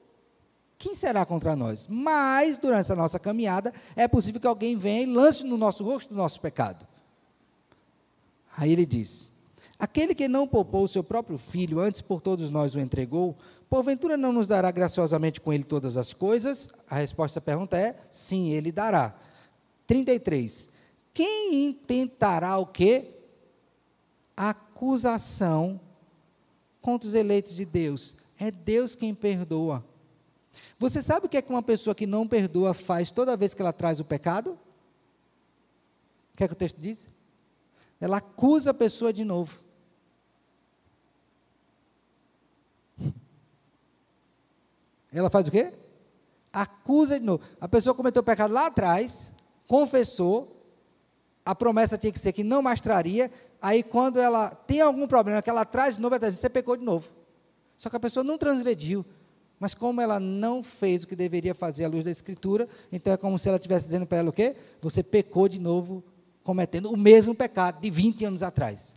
quem 0.77 0.93
será 0.93 1.25
contra 1.25 1.55
nós? 1.55 1.87
Mas, 1.87 2.59
durante 2.59 2.81
essa 2.81 2.95
nossa 2.95 3.17
caminhada, 3.17 3.73
é 3.95 4.07
possível 4.07 4.39
que 4.39 4.45
alguém 4.45 4.77
venha 4.77 5.01
e 5.01 5.05
lance 5.07 5.43
no 5.43 5.57
nosso 5.57 5.83
rosto 5.83 6.13
o 6.13 6.17
nosso 6.17 6.39
pecado. 6.39 6.85
Aí 8.55 8.71
ele 8.71 8.85
diz: 8.85 9.31
Aquele 9.79 10.13
que 10.13 10.27
não 10.27 10.47
poupou 10.47 10.83
o 10.83 10.87
seu 10.87 11.03
próprio 11.03 11.37
filho, 11.37 11.79
antes 11.79 12.01
por 12.01 12.21
todos 12.21 12.51
nós 12.51 12.75
o 12.75 12.79
entregou, 12.79 13.35
porventura 13.69 14.15
não 14.15 14.31
nos 14.31 14.47
dará 14.47 14.71
graciosamente 14.71 15.41
com 15.41 15.51
ele 15.51 15.63
todas 15.63 15.97
as 15.97 16.13
coisas? 16.13 16.69
A 16.89 16.95
resposta 16.95 17.39
à 17.39 17.41
pergunta 17.41 17.77
é: 17.77 17.95
sim, 18.09 18.51
ele 18.51 18.71
dará. 18.71 19.15
33. 19.87 20.67
Quem 21.13 21.65
intentará 21.65 22.57
o 22.57 22.65
quê? 22.65 23.11
Acusação 24.35 25.79
contra 26.81 27.07
os 27.07 27.13
eleitos 27.13 27.55
de 27.55 27.65
Deus. 27.65 28.15
É 28.37 28.51
Deus 28.51 28.95
quem 28.95 29.13
perdoa. 29.13 29.83
Você 30.77 31.01
sabe 31.01 31.25
o 31.25 31.29
que 31.29 31.37
é 31.37 31.41
que 31.41 31.49
uma 31.49 31.63
pessoa 31.63 31.95
que 31.95 32.05
não 32.05 32.27
perdoa 32.27 32.73
faz 32.73 33.11
toda 33.11 33.37
vez 33.37 33.53
que 33.53 33.61
ela 33.61 33.73
traz 33.73 33.99
o 33.99 34.05
pecado? 34.05 34.59
O 36.33 36.37
que 36.37 36.43
é 36.43 36.47
que 36.47 36.53
o 36.53 36.57
texto 36.57 36.77
diz? 36.77 37.07
Ela 37.99 38.17
acusa 38.17 38.71
a 38.71 38.73
pessoa 38.73 39.13
de 39.13 39.23
novo. 39.23 39.64
Ela 45.19 45.29
faz 45.29 45.47
o 45.47 45.51
quê? 45.51 45.73
Acusa 46.51 47.19
de 47.19 47.25
novo. 47.25 47.41
A 47.59 47.67
pessoa 47.67 47.95
cometeu 47.95 48.21
o 48.21 48.25
pecado 48.25 48.53
lá 48.53 48.67
atrás, 48.67 49.29
confessou, 49.67 50.51
a 51.45 51.55
promessa 51.55 51.97
tinha 51.97 52.11
que 52.11 52.19
ser 52.19 52.33
que 52.33 52.43
não 52.43 52.61
mais 52.61 52.81
traria, 52.81 53.31
aí 53.61 53.81
quando 53.81 54.19
ela 54.19 54.49
tem 54.49 54.81
algum 54.81 55.07
problema 55.07 55.41
que 55.41 55.49
ela 55.49 55.63
traz 55.63 55.95
de 55.95 56.01
novo, 56.01 56.17
você 56.19 56.49
pecou 56.49 56.75
de 56.75 56.83
novo. 56.83 57.11
Só 57.77 57.89
que 57.89 57.95
a 57.95 57.99
pessoa 57.99 58.23
não 58.23 58.37
transgrediu, 58.37 59.05
mas 59.59 59.73
como 59.73 60.01
ela 60.01 60.19
não 60.19 60.61
fez 60.61 61.03
o 61.03 61.07
que 61.07 61.15
deveria 61.15 61.55
fazer 61.55 61.85
à 61.85 61.87
luz 61.87 62.03
da 62.03 62.11
Escritura, 62.11 62.67
então 62.91 63.13
é 63.13 63.17
como 63.17 63.39
se 63.39 63.47
ela 63.47 63.57
estivesse 63.57 63.85
dizendo 63.85 64.05
para 64.05 64.17
ela 64.17 64.29
o 64.29 64.33
quê? 64.33 64.55
Você 64.81 65.01
pecou 65.01 65.47
de 65.47 65.59
novo, 65.59 66.03
cometendo 66.43 66.91
o 66.91 66.97
mesmo 66.97 67.33
pecado 67.33 67.79
de 67.79 67.89
20 67.89 68.25
anos 68.25 68.43
atrás. 68.43 68.95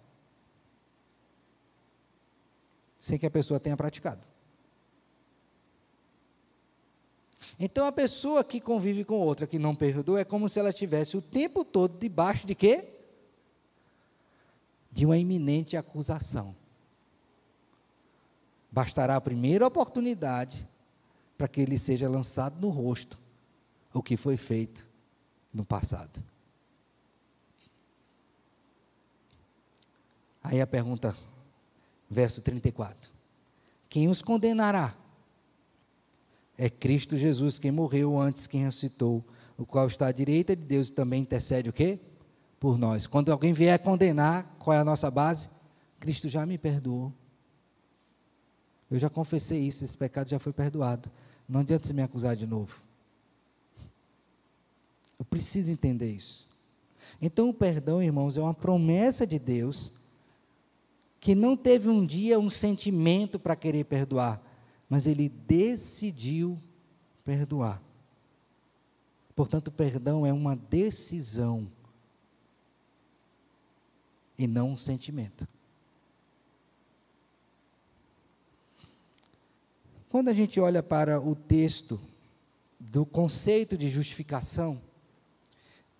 Sem 2.98 3.18
que 3.18 3.26
a 3.26 3.30
pessoa 3.30 3.60
tenha 3.60 3.76
praticado. 3.76 4.20
Então 7.58 7.86
a 7.86 7.92
pessoa 7.92 8.42
que 8.42 8.60
convive 8.60 9.04
com 9.04 9.20
outra 9.20 9.46
que 9.46 9.58
não 9.58 9.74
perdoa 9.74 10.20
é 10.20 10.24
como 10.24 10.48
se 10.48 10.58
ela 10.58 10.72
tivesse 10.72 11.16
o 11.16 11.22
tempo 11.22 11.64
todo 11.64 11.98
debaixo 11.98 12.46
de 12.46 12.54
quê? 12.54 12.88
De 14.90 15.06
uma 15.06 15.16
iminente 15.16 15.76
acusação. 15.76 16.54
Bastará 18.70 19.16
a 19.16 19.20
primeira 19.20 19.66
oportunidade 19.66 20.68
para 21.36 21.46
que 21.46 21.60
ele 21.60 21.78
seja 21.78 22.08
lançado 22.08 22.60
no 22.60 22.68
rosto 22.68 23.18
o 23.94 24.02
que 24.02 24.16
foi 24.16 24.36
feito 24.36 24.86
no 25.52 25.64
passado. 25.64 26.22
Aí 30.42 30.60
a 30.60 30.66
pergunta, 30.66 31.16
verso 32.08 32.40
34: 32.42 33.10
Quem 33.88 34.08
os 34.08 34.22
condenará? 34.22 34.94
É 36.58 36.68
Cristo 36.68 37.16
Jesus 37.16 37.56
quem 37.58 37.70
morreu 37.70 38.18
antes 38.18 38.48
quem 38.48 38.64
ressuscitou, 38.64 39.24
o 39.56 39.64
qual 39.64 39.86
está 39.86 40.08
à 40.08 40.12
direita 40.12 40.56
de 40.56 40.64
Deus 40.64 40.88
e 40.88 40.92
também 40.92 41.22
intercede 41.22 41.70
o 41.70 41.72
quê? 41.72 42.00
Por 42.58 42.76
nós. 42.76 43.06
Quando 43.06 43.30
alguém 43.30 43.52
vier 43.52 43.78
condenar, 43.78 44.56
qual 44.58 44.76
é 44.76 44.80
a 44.80 44.84
nossa 44.84 45.08
base? 45.08 45.48
Cristo 46.00 46.28
já 46.28 46.44
me 46.44 46.58
perdoou. 46.58 47.12
Eu 48.90 48.98
já 48.98 49.08
confessei 49.08 49.60
isso, 49.60 49.84
esse 49.84 49.96
pecado 49.96 50.28
já 50.28 50.38
foi 50.40 50.52
perdoado. 50.52 51.08
Não 51.48 51.60
adianta 51.60 51.86
você 51.86 51.92
me 51.92 52.02
acusar 52.02 52.34
de 52.34 52.46
novo. 52.46 52.82
Eu 55.18 55.24
preciso 55.24 55.70
entender 55.70 56.10
isso. 56.10 56.48
Então, 57.20 57.48
o 57.48 57.54
perdão, 57.54 58.02
irmãos, 58.02 58.36
é 58.36 58.40
uma 58.40 58.54
promessa 58.54 59.26
de 59.26 59.38
Deus 59.38 59.92
que 61.20 61.34
não 61.34 61.56
teve 61.56 61.88
um 61.88 62.04
dia 62.04 62.38
um 62.38 62.50
sentimento 62.50 63.38
para 63.38 63.56
querer 63.56 63.84
perdoar, 63.84 64.40
mas 64.88 65.06
ele 65.06 65.28
decidiu 65.28 66.58
perdoar. 67.24 67.82
Portanto, 69.36 69.70
perdão 69.70 70.26
é 70.26 70.32
uma 70.32 70.56
decisão 70.56 71.70
e 74.36 74.46
não 74.46 74.70
um 74.70 74.76
sentimento. 74.76 75.46
Quando 80.08 80.28
a 80.28 80.34
gente 80.34 80.58
olha 80.58 80.82
para 80.82 81.20
o 81.20 81.36
texto 81.36 82.00
do 82.80 83.04
conceito 83.04 83.76
de 83.76 83.88
justificação, 83.88 84.80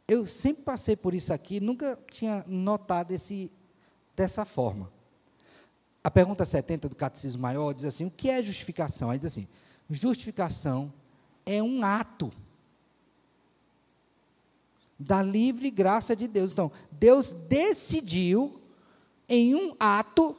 eu 0.07 0.27
sempre 0.27 0.63
passei 0.63 0.97
por 0.97 1.13
isso 1.13 1.33
aqui, 1.33 1.61
nunca 1.61 1.99
tinha 2.11 2.43
notado 2.47 3.11
esse, 3.11 3.53
dessa 4.17 4.47
forma. 4.47 4.91
A 6.03 6.11
pergunta 6.11 6.45
70 6.45 6.89
do 6.89 6.97
Catecismo 6.97 7.43
Maior 7.43 7.73
diz 7.73 7.85
assim: 7.85 8.05
o 8.05 8.11
que 8.11 8.31
é 8.31 8.43
justificação? 8.43 9.11
Aí 9.11 9.19
diz 9.19 9.27
assim: 9.27 9.49
justificação 9.91 10.93
é 11.45 11.63
um 11.63 11.83
ato 11.83 12.33
da 14.99 15.23
livre 15.23 15.71
graça 15.71 16.17
de 16.17 16.27
Deus. 16.27 16.53
Então, 16.53 16.73
Deus 16.91 17.33
decidiu, 17.33 18.61
em 19.29 19.55
um 19.55 19.75
ato, 19.79 20.37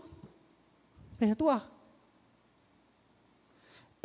perdoar. 1.17 1.69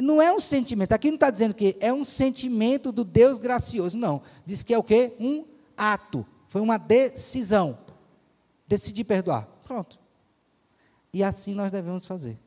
Não 0.00 0.20
é 0.20 0.32
um 0.32 0.40
sentimento, 0.40 0.92
aqui 0.92 1.08
não 1.08 1.14
está 1.14 1.30
dizendo 1.30 1.54
que 1.54 1.76
é 1.80 1.92
um 1.92 2.04
sentimento 2.04 2.90
do 2.90 3.04
Deus 3.04 3.38
gracioso, 3.38 3.96
não. 3.96 4.22
Diz 4.44 4.62
que 4.62 4.74
é 4.74 4.78
o 4.78 4.82
quê? 4.82 5.14
Um 5.18 5.44
ato. 5.76 6.26
Foi 6.48 6.60
uma 6.60 6.76
decisão. 6.76 7.78
Decidi 8.66 9.04
perdoar. 9.04 9.46
Pronto. 9.64 10.03
E 11.14 11.22
assim 11.22 11.54
nós 11.54 11.70
devemos 11.70 12.04
fazer. 12.04 12.38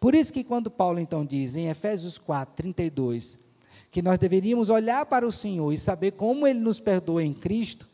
Por 0.00 0.14
isso 0.14 0.32
que 0.32 0.42
quando 0.42 0.70
Paulo 0.70 0.98
então 0.98 1.26
diz 1.26 1.54
em 1.54 1.68
Efésios 1.68 2.16
4, 2.16 2.54
32, 2.54 3.38
que 3.90 4.00
nós 4.00 4.18
deveríamos 4.18 4.70
olhar 4.70 5.04
para 5.04 5.26
o 5.26 5.32
Senhor 5.32 5.70
e 5.72 5.78
saber 5.78 6.12
como 6.12 6.46
Ele 6.46 6.60
nos 6.60 6.80
perdoa 6.80 7.22
em 7.22 7.34
Cristo, 7.34 7.86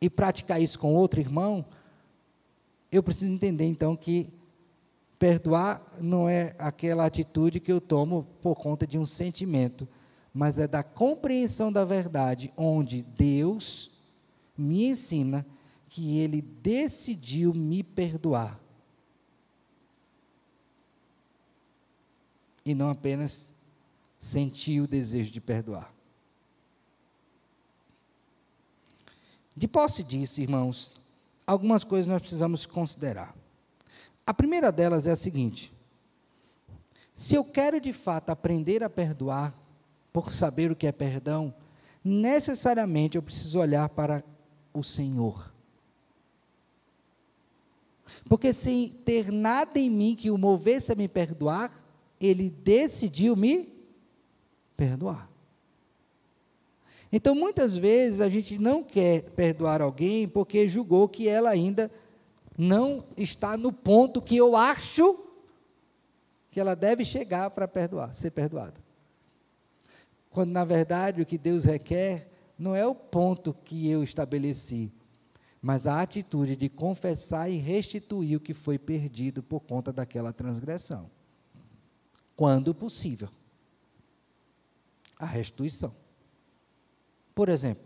e 0.00 0.08
praticar 0.08 0.62
isso 0.62 0.78
com 0.78 0.94
outro 0.94 1.20
irmão, 1.20 1.62
eu 2.90 3.02
preciso 3.02 3.34
entender 3.34 3.66
então 3.66 3.94
que 3.94 4.26
Perdoar 5.20 5.82
não 6.00 6.26
é 6.26 6.54
aquela 6.58 7.04
atitude 7.04 7.60
que 7.60 7.70
eu 7.70 7.78
tomo 7.78 8.26
por 8.40 8.54
conta 8.54 8.86
de 8.86 8.98
um 8.98 9.04
sentimento, 9.04 9.86
mas 10.32 10.58
é 10.58 10.66
da 10.66 10.82
compreensão 10.82 11.70
da 11.70 11.84
verdade, 11.84 12.50
onde 12.56 13.02
Deus 13.02 13.98
me 14.56 14.86
ensina 14.86 15.44
que 15.90 16.18
Ele 16.18 16.40
decidiu 16.40 17.52
me 17.52 17.82
perdoar. 17.82 18.58
E 22.64 22.74
não 22.74 22.88
apenas 22.88 23.50
sentir 24.18 24.80
o 24.80 24.86
desejo 24.86 25.30
de 25.32 25.40
perdoar. 25.40 25.92
De 29.56 29.66
posse 29.66 30.02
disso, 30.02 30.40
irmãos, 30.40 30.94
algumas 31.46 31.82
coisas 31.82 32.06
nós 32.06 32.22
precisamos 32.22 32.64
considerar. 32.64 33.34
A 34.24 34.32
primeira 34.32 34.70
delas 34.70 35.08
é 35.08 35.10
a 35.10 35.16
seguinte: 35.16 35.72
se 37.14 37.34
eu 37.34 37.44
quero 37.44 37.80
de 37.80 37.92
fato 37.92 38.30
aprender 38.30 38.84
a 38.84 38.88
perdoar, 38.88 39.52
por 40.12 40.32
saber 40.32 40.70
o 40.70 40.76
que 40.76 40.86
é 40.86 40.92
perdão, 40.92 41.52
necessariamente 42.04 43.16
eu 43.16 43.22
preciso 43.22 43.58
olhar 43.58 43.88
para 43.88 44.24
o 44.72 44.82
Senhor. 44.82 45.49
Porque 48.28 48.52
sem 48.52 48.88
ter 49.04 49.30
nada 49.30 49.78
em 49.78 49.90
mim 49.90 50.16
que 50.16 50.30
o 50.30 50.38
movesse 50.38 50.92
a 50.92 50.94
me 50.94 51.08
perdoar, 51.08 51.72
ele 52.20 52.50
decidiu 52.50 53.34
me 53.36 53.68
perdoar. 54.76 55.30
Então, 57.12 57.34
muitas 57.34 57.76
vezes 57.76 58.20
a 58.20 58.28
gente 58.28 58.56
não 58.58 58.84
quer 58.84 59.22
perdoar 59.30 59.82
alguém 59.82 60.28
porque 60.28 60.68
julgou 60.68 61.08
que 61.08 61.28
ela 61.28 61.50
ainda 61.50 61.90
não 62.56 63.04
está 63.16 63.56
no 63.56 63.72
ponto 63.72 64.22
que 64.22 64.36
eu 64.36 64.54
acho 64.54 65.24
que 66.50 66.60
ela 66.60 66.74
deve 66.74 67.04
chegar 67.04 67.50
para 67.50 67.66
perdoar, 67.66 68.14
ser 68.14 68.30
perdoada. 68.30 68.74
Quando 70.30 70.50
na 70.50 70.64
verdade 70.64 71.22
o 71.22 71.26
que 71.26 71.38
Deus 71.38 71.64
requer 71.64 72.28
não 72.58 72.76
é 72.76 72.86
o 72.86 72.94
ponto 72.94 73.54
que 73.64 73.90
eu 73.90 74.02
estabeleci, 74.02 74.92
mas 75.62 75.86
a 75.86 76.00
atitude 76.00 76.56
de 76.56 76.68
confessar 76.68 77.50
e 77.50 77.58
restituir 77.58 78.36
o 78.36 78.40
que 78.40 78.54
foi 78.54 78.78
perdido 78.78 79.42
por 79.42 79.60
conta 79.60 79.92
daquela 79.92 80.32
transgressão. 80.32 81.10
Quando 82.34 82.74
possível. 82.74 83.28
A 85.18 85.26
restituição. 85.26 85.94
Por 87.34 87.50
exemplo, 87.50 87.84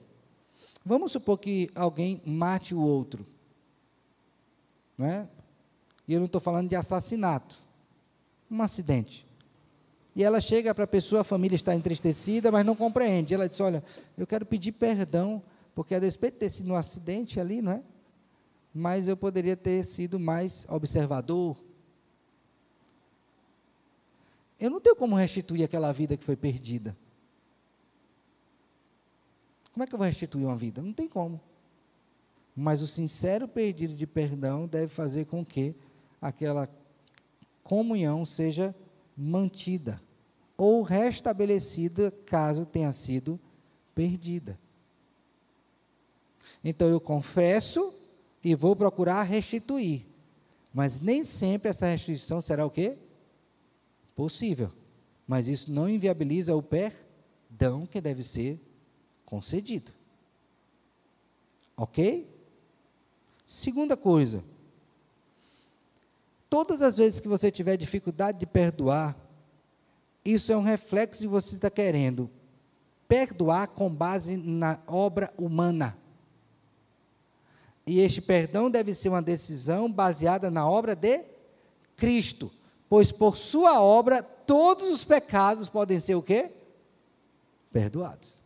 vamos 0.85 1.11
supor 1.11 1.39
que 1.39 1.69
alguém 1.75 2.23
mate 2.25 2.75
o 2.75 2.81
outro. 2.81 3.27
Não 4.97 5.07
é? 5.07 5.29
E 6.07 6.13
eu 6.13 6.21
não 6.21 6.27
estou 6.27 6.41
falando 6.41 6.69
de 6.69 6.77
assassinato. 6.77 7.61
Um 8.49 8.63
acidente. 8.63 9.27
E 10.15 10.23
ela 10.23 10.41
chega 10.41 10.73
para 10.73 10.85
a 10.85 10.87
pessoa, 10.87 11.23
a 11.23 11.25
família 11.25 11.57
está 11.57 11.75
entristecida, 11.75 12.53
mas 12.53 12.65
não 12.65 12.77
compreende. 12.77 13.35
Ela 13.35 13.49
diz: 13.49 13.59
Olha, 13.59 13.83
eu 14.17 14.27
quero 14.27 14.47
pedir 14.47 14.71
perdão, 14.71 15.43
porque 15.75 15.95
a 15.95 15.99
despeito 15.99 16.35
de 16.35 16.41
ter 16.41 16.51
sido 16.51 16.73
um 16.73 16.77
acidente 16.77 17.41
ali, 17.41 17.61
não 17.61 17.73
é? 17.73 17.83
Mas 18.73 19.09
eu 19.09 19.17
poderia 19.17 19.57
ter 19.57 19.85
sido 19.85 20.19
mais 20.19 20.67
observador. 20.69 21.57
Eu 24.59 24.71
não 24.71 24.81
tenho 24.81 24.97
como 24.97 25.17
restituir 25.17 25.65
aquela 25.65 25.93
vida 25.93 26.17
que 26.17 26.25
foi 26.25 26.37
perdida. 26.37 26.97
Como 29.73 29.83
é 29.83 29.87
que 29.87 29.95
eu 29.95 29.99
vou 29.99 30.07
restituir 30.07 30.47
uma 30.47 30.57
vida? 30.57 30.81
Não 30.81 30.93
tem 30.93 31.09
como. 31.09 31.41
Mas 32.55 32.81
o 32.81 32.87
sincero 32.87 33.49
pedido 33.49 33.95
de 33.95 34.07
perdão 34.07 34.67
deve 34.69 34.89
fazer 34.89 35.27
com 35.27 35.45
que 35.45 35.75
aquela 36.23 36.69
comunhão 37.65 38.25
seja 38.25 38.75
mantida 39.17 40.01
ou 40.57 40.83
restabelecida 40.83 42.13
caso 42.25 42.65
tenha 42.65 42.93
sido 42.93 43.41
perdida. 43.95 44.59
Então 46.63 46.89
eu 46.89 47.01
confesso 47.01 47.95
e 48.43 48.55
vou 48.55 48.75
procurar 48.75 49.23
restituir. 49.23 50.07
Mas 50.73 51.01
nem 51.01 51.25
sempre 51.25 51.71
essa 51.71 51.87
restituição 51.87 52.41
será 52.41 52.67
o 52.67 52.71
quê? 52.71 52.97
Possível. 54.15 54.71
Mas 55.27 55.49
isso 55.49 55.73
não 55.73 55.89
inviabiliza 55.89 56.55
o 56.55 56.63
perdão 56.63 57.87
que 57.87 58.01
deve 58.01 58.23
ser 58.23 58.61
concedido. 59.25 59.93
Ok? 61.77 62.29
Segunda 63.47 63.97
coisa. 63.97 64.45
Todas 66.49 66.83
as 66.83 66.97
vezes 66.97 67.21
que 67.21 67.29
você 67.29 67.51
tiver 67.51 67.77
dificuldade 67.77 68.39
de 68.39 68.47
perdoar, 68.47 69.17
isso 70.25 70.53
é 70.53 70.57
um 70.57 70.63
reflexo 70.63 71.21
de 71.21 71.27
você 71.27 71.57
estar 71.57 71.71
querendo 71.71 72.31
perdoar 73.09 73.69
com 73.69 73.89
base 73.89 74.37
na 74.37 74.81
obra 74.87 75.33
humana. 75.37 75.97
E 77.87 78.01
este 78.01 78.21
perdão 78.21 78.71
deve 78.71 78.95
ser 78.95 79.11
uma 79.11 79.23
decisão 79.23 79.91
baseada 79.91 80.51
na 80.51 80.69
obra 80.69 80.95
de 80.95 81.23
Cristo, 81.97 82.51
pois 82.89 83.13
por 83.13 83.37
sua 83.37 83.81
obra 83.81 84.23
todos 84.23 84.91
os 84.91 85.05
pecados 85.05 85.69
podem 85.69 86.01
ser 86.01 86.15
o 86.15 86.23
quê? 86.23 86.51
Perdoados. 87.71 88.41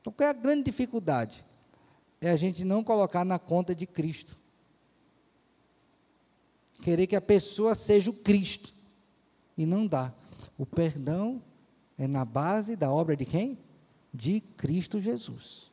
Então, 0.00 0.12
qual 0.12 0.26
é 0.26 0.30
a 0.30 0.34
grande 0.34 0.64
dificuldade? 0.64 1.44
É 2.20 2.30
a 2.30 2.36
gente 2.36 2.64
não 2.64 2.82
colocar 2.82 3.24
na 3.24 3.38
conta 3.38 3.74
de 3.74 3.86
Cristo. 3.86 4.36
Querer 6.82 7.06
que 7.06 7.16
a 7.16 7.20
pessoa 7.20 7.74
seja 7.74 8.10
o 8.10 8.14
Cristo. 8.14 8.74
E 9.56 9.66
não 9.66 9.86
dá. 9.86 10.12
O 10.56 10.64
perdão 10.64 11.42
é 11.96 12.06
na 12.06 12.24
base 12.24 12.76
da 12.76 12.90
obra 12.90 13.16
de 13.16 13.24
quem? 13.24 13.58
De 14.12 14.40
Cristo 14.40 15.00
Jesus. 15.00 15.67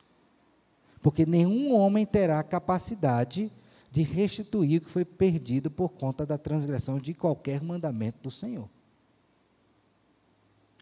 Porque 1.06 1.24
nenhum 1.24 1.72
homem 1.72 2.04
terá 2.04 2.42
capacidade 2.42 3.52
de 3.92 4.02
restituir 4.02 4.78
o 4.78 4.84
que 4.84 4.90
foi 4.90 5.04
perdido 5.04 5.70
por 5.70 5.90
conta 5.90 6.26
da 6.26 6.36
transgressão 6.36 6.98
de 6.98 7.14
qualquer 7.14 7.62
mandamento 7.62 8.18
do 8.24 8.28
Senhor. 8.28 8.68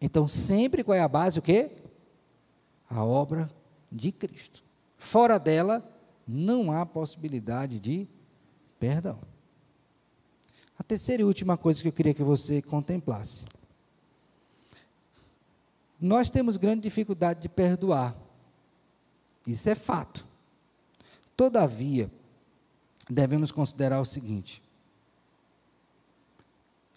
Então, 0.00 0.26
sempre 0.26 0.82
qual 0.82 0.96
é 0.96 1.02
a 1.02 1.08
base? 1.08 1.38
O 1.38 1.42
quê? 1.42 1.72
A 2.88 3.04
obra 3.04 3.50
de 3.92 4.10
Cristo. 4.10 4.64
Fora 4.96 5.38
dela, 5.38 5.86
não 6.26 6.72
há 6.72 6.86
possibilidade 6.86 7.78
de 7.78 8.08
perdão. 8.80 9.18
A 10.78 10.82
terceira 10.82 11.20
e 11.20 11.26
última 11.26 11.58
coisa 11.58 11.82
que 11.82 11.88
eu 11.88 11.92
queria 11.92 12.14
que 12.14 12.24
você 12.24 12.62
contemplasse. 12.62 13.44
Nós 16.00 16.30
temos 16.30 16.56
grande 16.56 16.80
dificuldade 16.80 17.42
de 17.42 17.48
perdoar. 17.50 18.23
Isso 19.46 19.68
é 19.68 19.74
fato. 19.74 20.24
Todavia, 21.36 22.10
devemos 23.08 23.52
considerar 23.52 24.00
o 24.00 24.04
seguinte: 24.04 24.62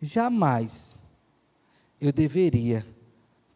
jamais 0.02 1.00
eu 2.00 2.12
deveria 2.12 2.86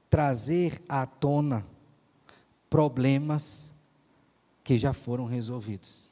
trazer 0.09 0.81
à 0.89 1.05
tona 1.05 1.65
problemas 2.69 3.71
que 4.63 4.77
já 4.77 4.93
foram 4.93 5.25
resolvidos. 5.25 6.11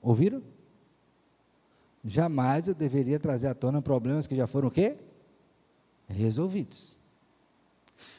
Ouviram? 0.00 0.42
Jamais 2.02 2.68
eu 2.68 2.74
deveria 2.74 3.20
trazer 3.20 3.48
à 3.48 3.54
tona 3.54 3.82
problemas 3.82 4.26
que 4.26 4.34
já 4.34 4.46
foram 4.46 4.68
o 4.68 4.70
quê? 4.70 4.96
Resolvidos. 6.08 6.99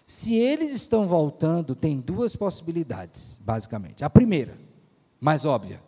Se 0.05 0.35
eles 0.35 0.73
estão 0.73 1.07
voltando, 1.07 1.75
tem 1.75 1.99
duas 1.99 2.35
possibilidades, 2.35 3.39
basicamente. 3.43 4.03
A 4.03 4.09
primeira, 4.09 4.57
mais 5.19 5.45
óbvia, 5.45 5.81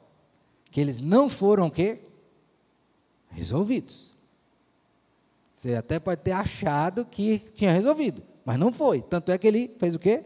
que 0.71 0.79
eles 0.79 1.01
não 1.01 1.29
foram 1.29 1.69
quê? 1.69 1.99
Resolvidos. 3.29 4.13
Você 5.55 5.75
até 5.75 5.99
pode 5.99 6.21
ter 6.21 6.31
achado 6.31 7.05
que 7.05 7.39
tinha 7.53 7.71
resolvido, 7.71 8.21
mas 8.43 8.59
não 8.59 8.71
foi. 8.71 9.01
Tanto 9.01 9.31
é 9.31 9.37
que 9.37 9.47
ele 9.47 9.67
fez 9.79 9.95
o 9.95 9.99
quê? 9.99 10.23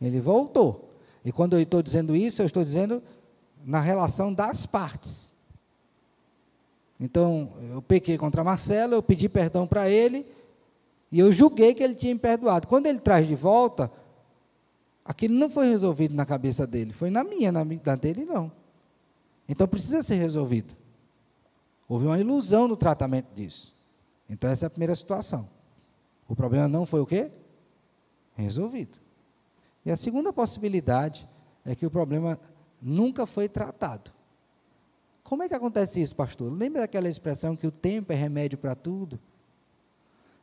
Ele 0.00 0.20
voltou. 0.20 0.90
E 1.24 1.32
quando 1.32 1.54
eu 1.54 1.60
estou 1.60 1.82
dizendo 1.82 2.14
isso, 2.14 2.42
eu 2.42 2.46
estou 2.46 2.64
dizendo 2.64 3.02
na 3.64 3.80
relação 3.80 4.32
das 4.32 4.66
partes. 4.66 5.32
Então, 6.98 7.52
eu 7.70 7.82
pequei 7.82 8.16
contra 8.16 8.44
Marcelo, 8.44 8.94
eu 8.94 9.02
pedi 9.02 9.28
perdão 9.28 9.66
para 9.66 9.88
ele, 9.88 10.26
e 11.12 11.18
eu 11.18 11.30
julguei 11.30 11.74
que 11.74 11.82
ele 11.82 11.94
tinha 11.94 12.14
me 12.14 12.20
perdoado. 12.20 12.66
Quando 12.66 12.86
ele 12.86 12.98
traz 12.98 13.28
de 13.28 13.34
volta, 13.34 13.92
aquilo 15.04 15.34
não 15.34 15.50
foi 15.50 15.68
resolvido 15.68 16.14
na 16.14 16.24
cabeça 16.24 16.66
dele, 16.66 16.94
foi 16.94 17.10
na 17.10 17.22
minha, 17.22 17.52
na, 17.52 17.62
na 17.62 17.94
dele 17.96 18.24
não. 18.24 18.50
Então 19.46 19.68
precisa 19.68 20.02
ser 20.02 20.14
resolvido. 20.14 20.74
Houve 21.86 22.06
uma 22.06 22.18
ilusão 22.18 22.66
no 22.66 22.78
tratamento 22.78 23.28
disso. 23.34 23.76
Então 24.26 24.48
essa 24.48 24.64
é 24.64 24.68
a 24.68 24.70
primeira 24.70 24.94
situação. 24.94 25.46
O 26.26 26.34
problema 26.34 26.66
não 26.66 26.86
foi 26.86 27.02
o 27.02 27.06
quê? 27.06 27.30
Resolvido. 28.34 28.98
E 29.84 29.90
a 29.90 29.96
segunda 29.96 30.32
possibilidade 30.32 31.28
é 31.62 31.74
que 31.74 31.84
o 31.84 31.90
problema 31.90 32.40
nunca 32.80 33.26
foi 33.26 33.50
tratado. 33.50 34.10
Como 35.22 35.42
é 35.42 35.48
que 35.48 35.54
acontece 35.54 36.00
isso, 36.00 36.16
pastor? 36.16 36.50
Lembra 36.50 36.80
daquela 36.80 37.08
expressão 37.08 37.54
que 37.54 37.66
o 37.66 37.70
tempo 37.70 38.12
é 38.14 38.16
remédio 38.16 38.56
para 38.56 38.74
tudo? 38.74 39.20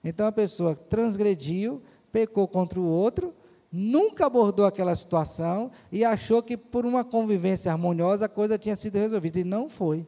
Então 0.04 0.28
a 0.28 0.32
pessoa 0.32 0.76
transgrediu, 0.76 1.82
pecou 2.12 2.48
contra 2.48 2.80
o 2.80 2.86
outro, 2.86 3.34
nunca 3.72 4.26
abordou 4.26 4.66
aquela 4.66 4.96
situação 4.96 5.72
e 5.92 6.04
achou 6.04 6.42
que 6.42 6.58
por 6.58 6.86
uma 6.86 7.04
convivência 7.04 7.72
harmoniosa 7.72 8.26
a 8.26 8.30
coisa 8.30 8.58
tinha 8.58 8.76
sido 8.76 8.96
resolvida. 8.96 9.40
E 9.40 9.44
não 9.44 9.70
foi. 9.70 10.06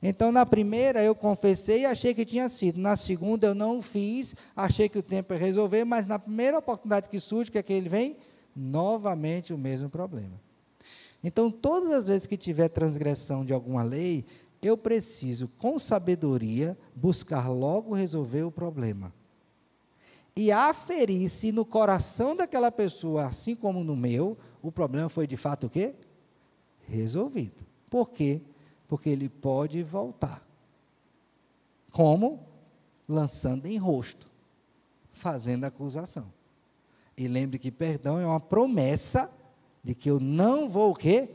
Então, 0.00 0.30
na 0.30 0.46
primeira 0.46 1.02
eu 1.02 1.14
confessei 1.14 1.80
e 1.80 1.86
achei 1.86 2.14
que 2.14 2.24
tinha 2.24 2.48
sido. 2.48 2.80
Na 2.80 2.96
segunda 2.96 3.48
eu 3.48 3.54
não 3.54 3.82
fiz, 3.82 4.34
achei 4.54 4.88
que 4.88 4.98
o 4.98 5.02
tempo 5.02 5.32
ia 5.34 5.38
resolver, 5.38 5.84
mas 5.84 6.06
na 6.06 6.18
primeira 6.18 6.58
oportunidade 6.58 7.08
que 7.08 7.18
surge, 7.18 7.50
que 7.50 7.58
é 7.58 7.62
que 7.62 7.72
ele 7.72 7.88
vem? 7.88 8.16
Novamente 8.54 9.52
o 9.52 9.58
mesmo 9.58 9.88
problema. 9.88 10.40
Então, 11.22 11.50
todas 11.50 11.90
as 11.90 12.06
vezes 12.06 12.26
que 12.28 12.36
tiver 12.36 12.68
transgressão 12.68 13.44
de 13.44 13.52
alguma 13.52 13.82
lei, 13.82 14.24
eu 14.60 14.76
preciso, 14.76 15.48
com 15.58 15.78
sabedoria, 15.78 16.76
buscar 16.94 17.48
logo 17.48 17.94
resolver 17.94 18.42
o 18.42 18.50
problema. 18.50 19.12
E 20.34 20.52
aferir 20.52 21.28
se 21.28 21.50
no 21.52 21.64
coração 21.64 22.34
daquela 22.34 22.70
pessoa, 22.70 23.26
assim 23.26 23.54
como 23.54 23.82
no 23.82 23.96
meu, 23.96 24.36
o 24.62 24.70
problema 24.70 25.08
foi 25.08 25.26
de 25.26 25.36
fato 25.36 25.66
o 25.66 25.70
quê? 25.70 25.94
Resolvido. 26.88 27.64
Por 27.90 28.10
quê? 28.10 28.40
Porque 28.86 29.10
ele 29.10 29.28
pode 29.28 29.82
voltar. 29.82 30.46
Como? 31.90 32.46
Lançando 33.08 33.66
em 33.66 33.76
rosto, 33.76 34.30
fazendo 35.12 35.64
acusação. 35.64 36.32
E 37.16 37.26
lembre 37.26 37.58
que 37.58 37.70
perdão 37.70 38.20
é 38.20 38.26
uma 38.26 38.40
promessa 38.40 39.30
de 39.82 39.94
que 39.94 40.10
eu 40.10 40.20
não 40.20 40.68
vou 40.68 40.92
o 40.92 40.94
quê? 40.94 41.34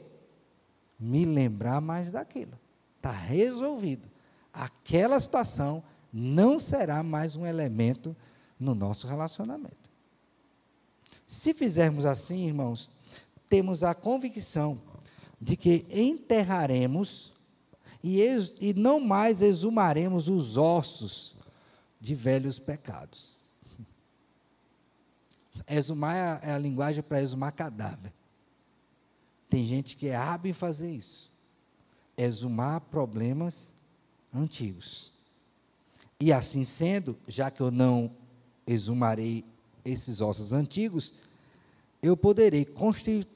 Me 1.00 1.26
lembrar 1.26 1.82
mais 1.82 2.12
daquilo. 2.12 2.63
Está 3.04 3.12
resolvido. 3.12 4.10
Aquela 4.54 5.20
situação 5.20 5.84
não 6.12 6.58
será 6.58 7.04
mais 7.04 7.36
um 7.36 7.46
elemento 7.46 8.16
no 8.58 8.74
nosso 8.74 9.08
relacionamento. 9.08 9.92
Se 11.28 11.54
fizermos 11.54 12.06
assim, 12.06 12.48
irmãos, 12.48 12.94
temos 13.50 13.84
a 13.84 13.94
convicção 13.94 14.82
de 15.42 15.58
que 15.58 15.86
enterraremos 15.90 17.34
e, 18.02 18.22
e 18.62 18.74
não 18.74 19.02
mais 19.02 19.42
exumaremos 19.42 20.30
os 20.30 20.56
ossos 20.56 21.36
de 22.00 22.16
velhos 22.16 22.58
pecados. 22.58 23.42
Exumar 25.68 26.16
é 26.16 26.22
a, 26.22 26.40
é 26.52 26.54
a 26.54 26.58
linguagem 26.58 27.04
para 27.04 27.22
exumar 27.22 27.52
cadáver. 27.52 28.14
Tem 29.50 29.66
gente 29.66 29.98
que 29.98 30.08
é 30.08 30.16
hábil 30.16 30.52
em 30.52 30.54
fazer 30.54 30.90
isso. 30.90 31.33
Exumar 32.18 32.82
problemas 32.82 33.74
antigos. 34.34 35.12
E 36.20 36.32
assim 36.32 36.64
sendo, 36.64 37.18
já 37.28 37.52
que 37.52 37.62
eu 37.62 37.70
não 37.70 38.12
exumarei 38.66 39.44
esses 39.84 40.22
ossos 40.22 40.54
antigos, 40.54 41.14
eu 42.02 42.16
poderei 42.16 42.66
construir, 42.66 43.28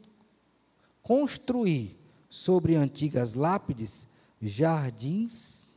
construir 1.01 1.97
sobre 2.29 2.75
antigas 2.75 3.33
lápides 3.33 4.07
jardins 4.41 5.75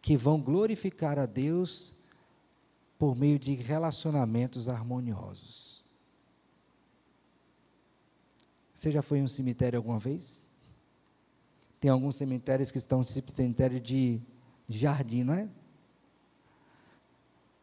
que 0.00 0.16
vão 0.16 0.40
glorificar 0.40 1.18
a 1.18 1.26
Deus 1.26 1.94
por 2.98 3.14
meio 3.14 3.38
de 3.38 3.54
relacionamentos 3.54 4.68
harmoniosos. 4.68 5.84
Você 8.74 8.90
já 8.90 9.02
foi 9.02 9.18
em 9.18 9.22
um 9.22 9.28
cemitério 9.28 9.76
alguma 9.76 9.98
vez? 9.98 10.44
Tem 11.80 11.90
alguns 11.90 12.16
cemitérios 12.16 12.70
que 12.70 12.78
estão 12.78 13.02
cemitério 13.04 13.80
de 13.80 14.20
jardim, 14.68 15.22
não 15.22 15.34
é? 15.34 15.48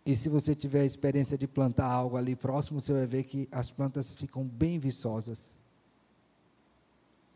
E 0.05 0.15
se 0.15 0.29
você 0.29 0.55
tiver 0.55 0.81
a 0.81 0.85
experiência 0.85 1.37
de 1.37 1.47
plantar 1.47 1.87
algo 1.87 2.15
ali 2.15 2.35
próximo, 2.35 2.79
você 2.79 2.93
vai 2.93 3.07
ver 3.07 3.23
que 3.23 3.49
as 3.51 3.71
plantas 3.71 4.13
ficam 4.13 4.45
bem 4.45 4.77
viçosas. 4.77 5.57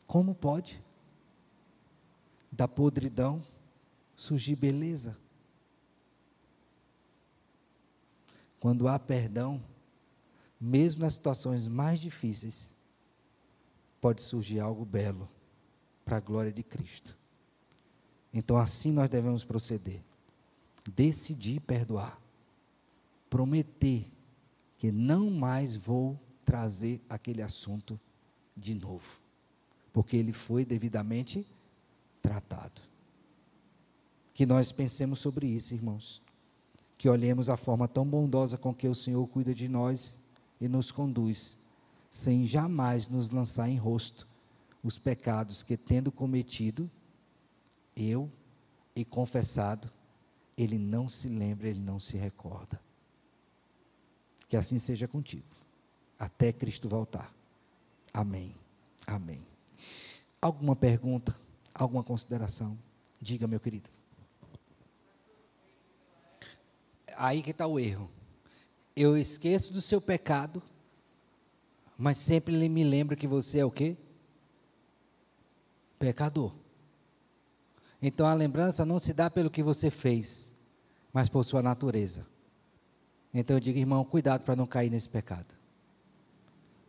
Como 0.05 0.36
pode? 0.36 0.82
Da 2.51 2.67
podridão 2.67 3.43
surgir 4.15 4.55
beleza. 4.55 5.17
Quando 8.59 8.88
há 8.88 8.99
perdão, 8.99 9.61
mesmo 10.59 11.01
nas 11.01 11.13
situações 11.13 11.67
mais 11.67 11.99
difíceis, 11.99 12.73
pode 13.99 14.21
surgir 14.21 14.59
algo 14.59 14.86
belo 14.86 15.27
para 16.10 16.18
a 16.18 16.22
glória 16.22 16.51
de 16.51 16.64
Cristo. 16.64 17.16
Então, 18.34 18.57
assim 18.57 18.91
nós 18.91 19.07
devemos 19.12 19.43
proceder. 19.43 20.01
Decidir 20.95 21.60
perdoar. 21.60 22.20
Prometer 23.30 24.07
que 24.80 24.91
não 24.91 25.30
mais 25.30 25.76
vou 25.76 26.20
trazer 26.43 26.99
aquele 27.07 27.43
assunto 27.43 27.99
de 28.57 28.74
novo, 28.74 29.20
porque 29.93 30.18
ele 30.18 30.34
foi 30.34 30.66
devidamente 30.66 31.45
tratado. 32.24 32.82
Que 34.34 34.47
nós 34.47 34.72
pensemos 34.72 35.20
sobre 35.20 35.45
isso, 35.45 35.76
irmãos. 35.76 36.24
Que 36.97 37.07
olhemos 37.07 37.51
a 37.51 37.55
forma 37.55 37.88
tão 37.88 38.03
bondosa 38.03 38.57
com 38.57 38.74
que 38.74 38.88
o 38.88 38.95
Senhor 38.95 39.28
cuida 39.28 39.53
de 39.53 39.68
nós 39.68 40.18
e 40.60 40.68
nos 40.68 40.91
conduz, 40.91 41.55
sem 42.10 42.47
jamais 42.47 43.07
nos 43.07 43.30
lançar 43.30 43.70
em 43.70 43.78
rosto 43.78 44.28
os 44.84 44.97
pecados 44.97 45.61
que, 45.63 45.75
tendo 45.75 46.11
cometido, 46.11 46.89
eu 47.95 48.32
e 48.95 49.03
confessado, 49.03 49.91
ele 50.57 50.77
não 50.77 51.09
se 51.09 51.27
lembra, 51.27 51.67
ele 51.67 51.80
não 51.80 51.99
se 51.99 52.17
recorda. 52.17 52.80
Que 54.47 54.57
assim 54.57 54.80
seja 54.80 55.07
contigo, 55.07 55.45
até 56.17 56.51
Cristo 56.51 56.89
voltar. 56.89 57.34
Amém. 58.13 58.55
Amém. 59.05 59.41
Alguma 60.41 60.75
pergunta, 60.75 61.36
alguma 61.73 62.03
consideração? 62.03 62.77
Diga, 63.21 63.47
meu 63.47 63.59
querido. 63.59 63.89
Aí 67.17 67.41
que 67.41 67.51
está 67.51 67.67
o 67.67 67.80
erro. 67.80 68.09
Eu 68.95 69.17
esqueço 69.17 69.73
do 69.73 69.82
seu 69.82 69.99
pecado, 69.99 70.61
mas 71.97 72.17
sempre 72.17 72.69
me 72.69 72.84
lembro 72.84 73.17
que 73.17 73.27
você 73.27 73.59
é 73.59 73.65
o 73.65 73.71
quê? 73.71 73.97
Pecador. 75.99 76.53
Então 78.01 78.25
a 78.25 78.33
lembrança 78.33 78.85
não 78.85 78.97
se 78.97 79.13
dá 79.13 79.29
pelo 79.29 79.51
que 79.51 79.61
você 79.61 79.91
fez, 79.91 80.49
mas 81.11 81.27
por 81.27 81.43
sua 81.43 81.61
natureza. 81.61 82.25
Então 83.33 83.57
eu 83.57 83.59
digo, 83.59 83.77
irmão, 83.77 84.03
cuidado 84.05 84.43
para 84.43 84.55
não 84.55 84.65
cair 84.65 84.89
nesse 84.89 85.09
pecado. 85.09 85.53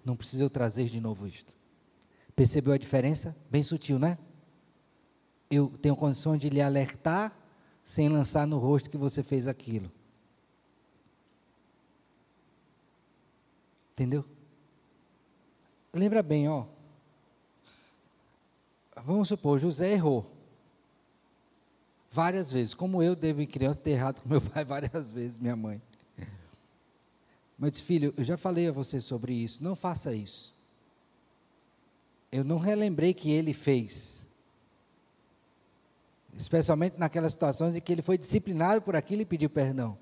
Não 0.05 0.17
precisa 0.17 0.45
eu 0.45 0.49
trazer 0.49 0.89
de 0.89 1.01
novo 1.01 1.27
isto. 1.27 1.55
Percebeu 2.35 2.73
a 2.73 2.79
diferença? 2.79 3.37
Bem 3.51 3.63
sutil, 3.63 3.99
né? 3.99 4.17
Eu 5.51 5.69
tenho 5.83 5.97
condições 5.97 6.41
de 6.41 6.49
lhe 6.49 6.63
alertar 6.63 7.37
sem 7.85 8.09
lançar 8.09 8.47
no 8.47 8.59
rosto 8.59 8.89
que 8.89 8.97
você 8.97 9.23
fez 9.23 9.49
aquilo. 9.49 9.91
Entendeu? 13.93 14.25
Lembra 15.93 16.23
bem, 16.23 16.49
ó 16.49 16.80
vamos 19.05 19.29
supor, 19.29 19.59
José 19.59 19.93
errou. 19.93 20.31
Várias 22.11 22.53
vezes, 22.53 22.75
como 22.75 23.03
eu 23.03 23.15
devo 23.15 23.41
em 23.41 23.47
criança 23.47 23.81
ter 23.81 23.91
errado 23.91 24.21
com 24.21 24.29
meu 24.29 24.41
pai 24.43 24.65
várias 24.65 25.13
vezes, 25.13 25.39
minha 25.39 25.55
mãe. 25.55 25.81
Mas 27.59 27.79
filho, 27.79 28.15
eu 28.17 28.25
já 28.25 28.37
falei 28.37 28.69
a 28.69 28.73
você 28.73 29.01
sobre 29.01 29.35
isso, 29.35 29.63
não 29.63 29.77
faça 29.77 30.15
isso. 30.15 30.55
Eu 32.33 32.43
não 32.43 32.59
relembrei 32.59 33.13
que 33.13 33.31
ele 33.31 33.53
fez. 33.53 34.27
Especialmente 36.37 36.97
naquelas 36.99 37.33
situações 37.33 37.75
em 37.77 37.81
que 37.81 37.93
ele 37.93 38.03
foi 38.03 38.17
disciplinado 38.17 38.81
por 38.81 38.97
aquilo 38.97 39.23
e 39.23 39.27
pediu 39.27 39.51
perdão. 39.51 39.99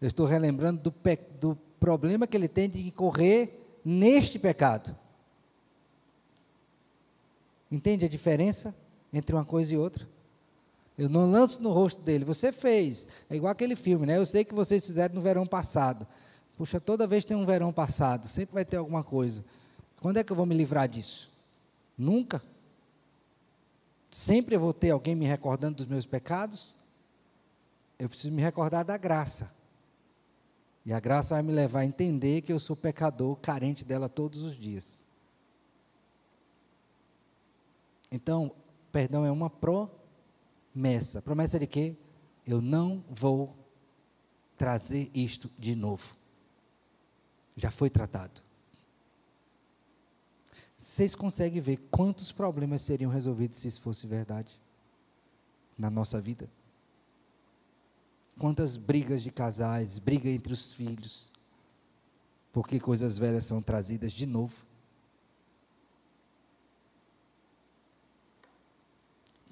Eu 0.00 0.08
estou 0.08 0.26
relembrando 0.26 0.82
do, 0.82 0.94
do 1.40 1.58
problema 1.80 2.26
que 2.26 2.36
ele 2.36 2.48
tem 2.48 2.68
de 2.68 2.86
incorrer 2.86 3.58
neste 3.84 4.38
pecado. 4.38 4.94
Entende 7.70 8.04
a 8.04 8.08
diferença 8.08 8.74
entre 9.12 9.34
uma 9.34 9.44
coisa 9.44 9.74
e 9.74 9.76
outra? 9.76 10.06
Eu 10.96 11.08
não 11.08 11.30
lanço 11.30 11.62
no 11.62 11.72
rosto 11.72 12.00
dele, 12.00 12.24
você 12.24 12.50
fez. 12.50 13.06
É 13.28 13.36
igual 13.36 13.50
aquele 13.50 13.76
filme, 13.76 14.06
né? 14.06 14.16
Eu 14.16 14.24
sei 14.24 14.44
que 14.44 14.54
vocês 14.54 14.84
fizeram 14.86 15.14
no 15.14 15.20
verão 15.20 15.46
passado. 15.46 16.06
Puxa, 16.56 16.80
toda 16.80 17.06
vez 17.06 17.24
tem 17.24 17.36
um 17.36 17.44
verão 17.44 17.72
passado, 17.72 18.26
sempre 18.28 18.54
vai 18.54 18.64
ter 18.64 18.78
alguma 18.78 19.04
coisa. 19.04 19.44
Quando 20.00 20.18
é 20.18 20.24
que 20.24 20.32
eu 20.32 20.36
vou 20.36 20.46
me 20.46 20.54
livrar 20.54 20.88
disso? 20.88 21.30
Nunca. 21.98 22.42
Sempre 24.10 24.56
eu 24.56 24.60
vou 24.60 24.72
ter 24.72 24.90
alguém 24.90 25.14
me 25.14 25.26
recordando 25.26 25.76
dos 25.76 25.86
meus 25.86 26.06
pecados. 26.06 26.76
Eu 27.98 28.08
preciso 28.08 28.32
me 28.32 28.40
recordar 28.42 28.84
da 28.84 28.96
graça. 28.96 29.54
E 30.84 30.92
a 30.92 31.00
graça 31.00 31.34
vai 31.34 31.42
me 31.42 31.52
levar 31.52 31.80
a 31.80 31.84
entender 31.84 32.42
que 32.42 32.52
eu 32.52 32.58
sou 32.58 32.76
pecador, 32.76 33.36
carente 33.36 33.84
dela 33.84 34.08
todos 34.08 34.42
os 34.42 34.56
dias. 34.56 35.05
Então, 38.10 38.52
perdão 38.92 39.24
é 39.24 39.30
uma 39.30 39.50
promessa. 39.50 41.20
Promessa 41.22 41.58
de 41.58 41.66
quê? 41.66 41.96
Eu 42.46 42.60
não 42.60 43.04
vou 43.10 43.56
trazer 44.56 45.10
isto 45.14 45.50
de 45.58 45.74
novo. 45.74 46.14
Já 47.56 47.70
foi 47.70 47.90
tratado. 47.90 48.42
Vocês 50.76 51.14
conseguem 51.14 51.60
ver 51.60 51.78
quantos 51.90 52.30
problemas 52.30 52.82
seriam 52.82 53.10
resolvidos 53.10 53.58
se 53.58 53.68
isso 53.68 53.80
fosse 53.80 54.06
verdade 54.06 54.52
na 55.76 55.90
nossa 55.90 56.20
vida? 56.20 56.48
Quantas 58.38 58.76
brigas 58.76 59.22
de 59.22 59.30
casais, 59.30 59.98
briga 59.98 60.28
entre 60.28 60.52
os 60.52 60.74
filhos, 60.74 61.32
porque 62.52 62.78
coisas 62.78 63.16
velhas 63.18 63.44
são 63.44 63.62
trazidas 63.62 64.12
de 64.12 64.26
novo. 64.26 64.54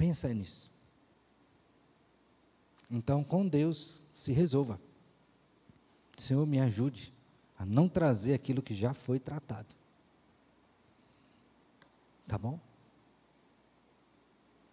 Pensa 0.04 0.28
nisso. 0.34 0.70
Então, 2.90 3.24
com 3.24 3.48
Deus, 3.48 4.02
se 4.12 4.32
resolva. 4.32 4.78
Senhor, 6.18 6.46
me 6.46 6.60
ajude 6.60 7.10
a 7.58 7.64
não 7.64 7.88
trazer 7.88 8.34
aquilo 8.34 8.60
que 8.60 8.74
já 8.74 8.92
foi 8.92 9.18
tratado. 9.18 9.74
Tá 12.28 12.36
bom? 12.36 12.60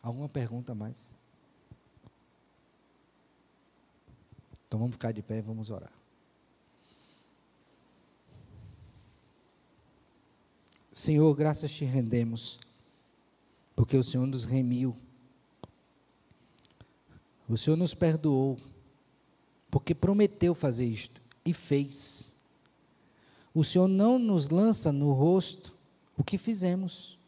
Alguma 0.04 0.28
pergunta 0.28 0.76
mais? 0.76 1.14
Então 4.68 4.82
vamos 4.82 4.96
ficar 4.96 5.14
de 5.14 5.22
pé 5.22 5.38
e 5.38 5.42
vamos 5.42 5.70
orar. 5.70 5.94
Senhor, 10.92 11.34
graças 11.34 11.72
te 11.72 11.86
rendemos, 11.86 12.60
porque 13.74 13.96
o 13.96 14.04
Senhor 14.04 14.28
nos 14.28 14.44
remiu 14.44 14.94
o 17.54 17.58
Senhor 17.58 17.76
nos 17.76 17.94
perdoou, 17.94 18.58
porque 19.70 19.94
prometeu 19.94 20.56
fazer 20.56 20.86
isto 20.86 21.22
e 21.46 21.54
fez. 21.54 22.34
O 23.54 23.64
Senhor 23.64 23.90
não 23.90 24.18
nos 24.18 24.48
lança 24.48 24.90
no 24.92 25.12
rosto 25.12 25.76
o 26.18 26.24
que 26.24 26.38
fizemos. 26.38 27.20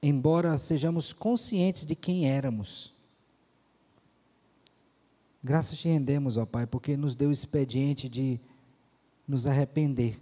Embora 0.00 0.56
sejamos 0.58 1.12
conscientes 1.12 1.84
de 1.84 1.96
quem 1.96 2.30
éramos. 2.30 2.94
Graças 5.42 5.76
te 5.76 5.88
rendemos, 5.88 6.36
ó 6.36 6.46
Pai, 6.46 6.66
porque 6.66 6.96
nos 6.96 7.16
deu 7.16 7.30
o 7.30 7.32
expediente 7.32 8.08
de 8.08 8.40
nos 9.26 9.44
arrepender, 9.44 10.20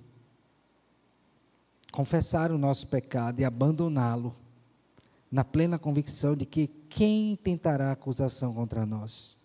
confessar 1.93 2.51
o 2.51 2.59
nosso 2.59 2.87
pecado 2.87 3.41
e 3.41 3.45
abandoná-lo 3.45 4.35
na 5.31 5.45
plena 5.45 5.79
convicção 5.79 6.37
de 6.37 6.47
que 6.47 6.69
quem 6.89 7.37
tentará 7.37 7.93
acusação 7.93 8.55
contra 8.55 8.87
nós 8.87 9.37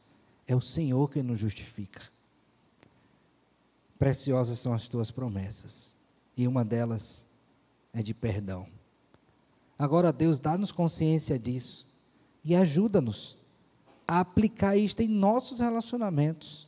é 0.48 0.56
o 0.56 0.62
Senhor 0.62 1.10
que 1.10 1.24
nos 1.24 1.40
justifica. 1.40 2.02
Preciosas 3.98 4.60
são 4.60 4.74
as 4.74 4.88
tuas 4.88 5.12
promessas, 5.12 5.96
e 6.36 6.48
uma 6.48 6.66
delas 6.66 7.26
é 7.94 8.02
de 8.02 8.14
perdão. 8.14 8.68
Agora, 9.78 10.14
Deus, 10.14 10.40
dá-nos 10.40 10.72
consciência 10.72 11.38
disso 11.38 11.88
e 12.44 12.56
ajuda-nos 12.56 13.38
a 14.08 14.20
aplicar 14.20 14.76
isto 14.76 15.02
em 15.02 15.08
nossos 15.08 15.60
relacionamentos, 15.60 16.68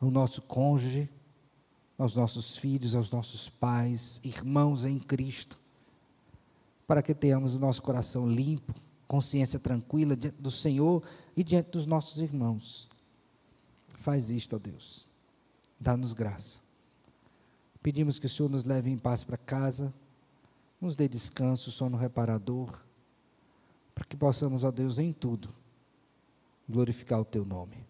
ao 0.00 0.10
nosso 0.10 0.42
cônjuge, 0.42 1.08
aos 1.98 2.14
nossos 2.14 2.56
filhos, 2.56 2.94
aos 2.94 3.10
nossos 3.10 3.48
pais, 3.48 4.20
irmãos 4.24 4.84
em 4.84 4.98
Cristo, 4.98 5.58
para 6.88 7.02
que 7.02 7.14
tenhamos 7.14 7.54
o 7.54 7.60
nosso 7.60 7.82
coração 7.82 8.26
limpo, 8.26 8.74
consciência 9.06 9.58
tranquila 9.58 10.16
diante 10.16 10.40
do 10.40 10.50
Senhor 10.50 11.02
e 11.36 11.44
diante 11.44 11.70
dos 11.70 11.84
nossos 11.84 12.18
irmãos. 12.18 12.88
Faz 14.00 14.30
isto, 14.30 14.56
ó 14.56 14.58
Deus. 14.58 15.06
Dá-nos 15.78 16.14
graça. 16.14 16.58
Pedimos 17.82 18.18
que 18.18 18.24
o 18.24 18.28
Senhor 18.28 18.48
nos 18.48 18.64
leve 18.64 18.90
em 18.90 18.96
paz 18.96 19.22
para 19.22 19.36
casa, 19.36 19.92
nos 20.80 20.96
dê 20.96 21.06
descanso, 21.06 21.70
sono 21.70 21.98
reparador, 21.98 22.82
para 23.94 24.04
que 24.04 24.16
possamos, 24.16 24.64
ó 24.64 24.70
Deus, 24.70 24.98
em 24.98 25.12
tudo, 25.12 25.50
glorificar 26.66 27.20
o 27.20 27.24
Teu 27.24 27.44
nome. 27.44 27.86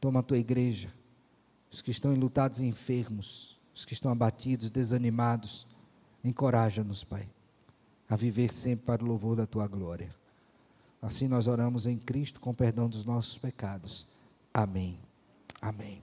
Toma 0.00 0.20
a 0.20 0.24
Tua 0.24 0.38
igreja, 0.38 0.92
os 1.70 1.80
que 1.80 1.92
estão 1.92 2.12
enlutados 2.12 2.58
e 2.58 2.64
enfermos, 2.64 3.60
os 3.72 3.84
que 3.84 3.92
estão 3.92 4.10
abatidos, 4.10 4.70
desanimados, 4.70 5.68
encoraja-nos, 6.24 7.04
Pai, 7.04 7.28
a 8.12 8.16
viver 8.16 8.52
sempre 8.52 8.84
para 8.84 9.02
o 9.02 9.06
louvor 9.06 9.34
da 9.34 9.46
Tua 9.46 9.66
glória. 9.66 10.14
Assim 11.00 11.26
nós 11.26 11.46
oramos 11.46 11.86
em 11.86 11.96
Cristo 11.96 12.40
com 12.40 12.52
perdão 12.52 12.86
dos 12.86 13.06
nossos 13.06 13.38
pecados. 13.38 14.06
Amém. 14.52 14.98
Amém. 15.62 15.98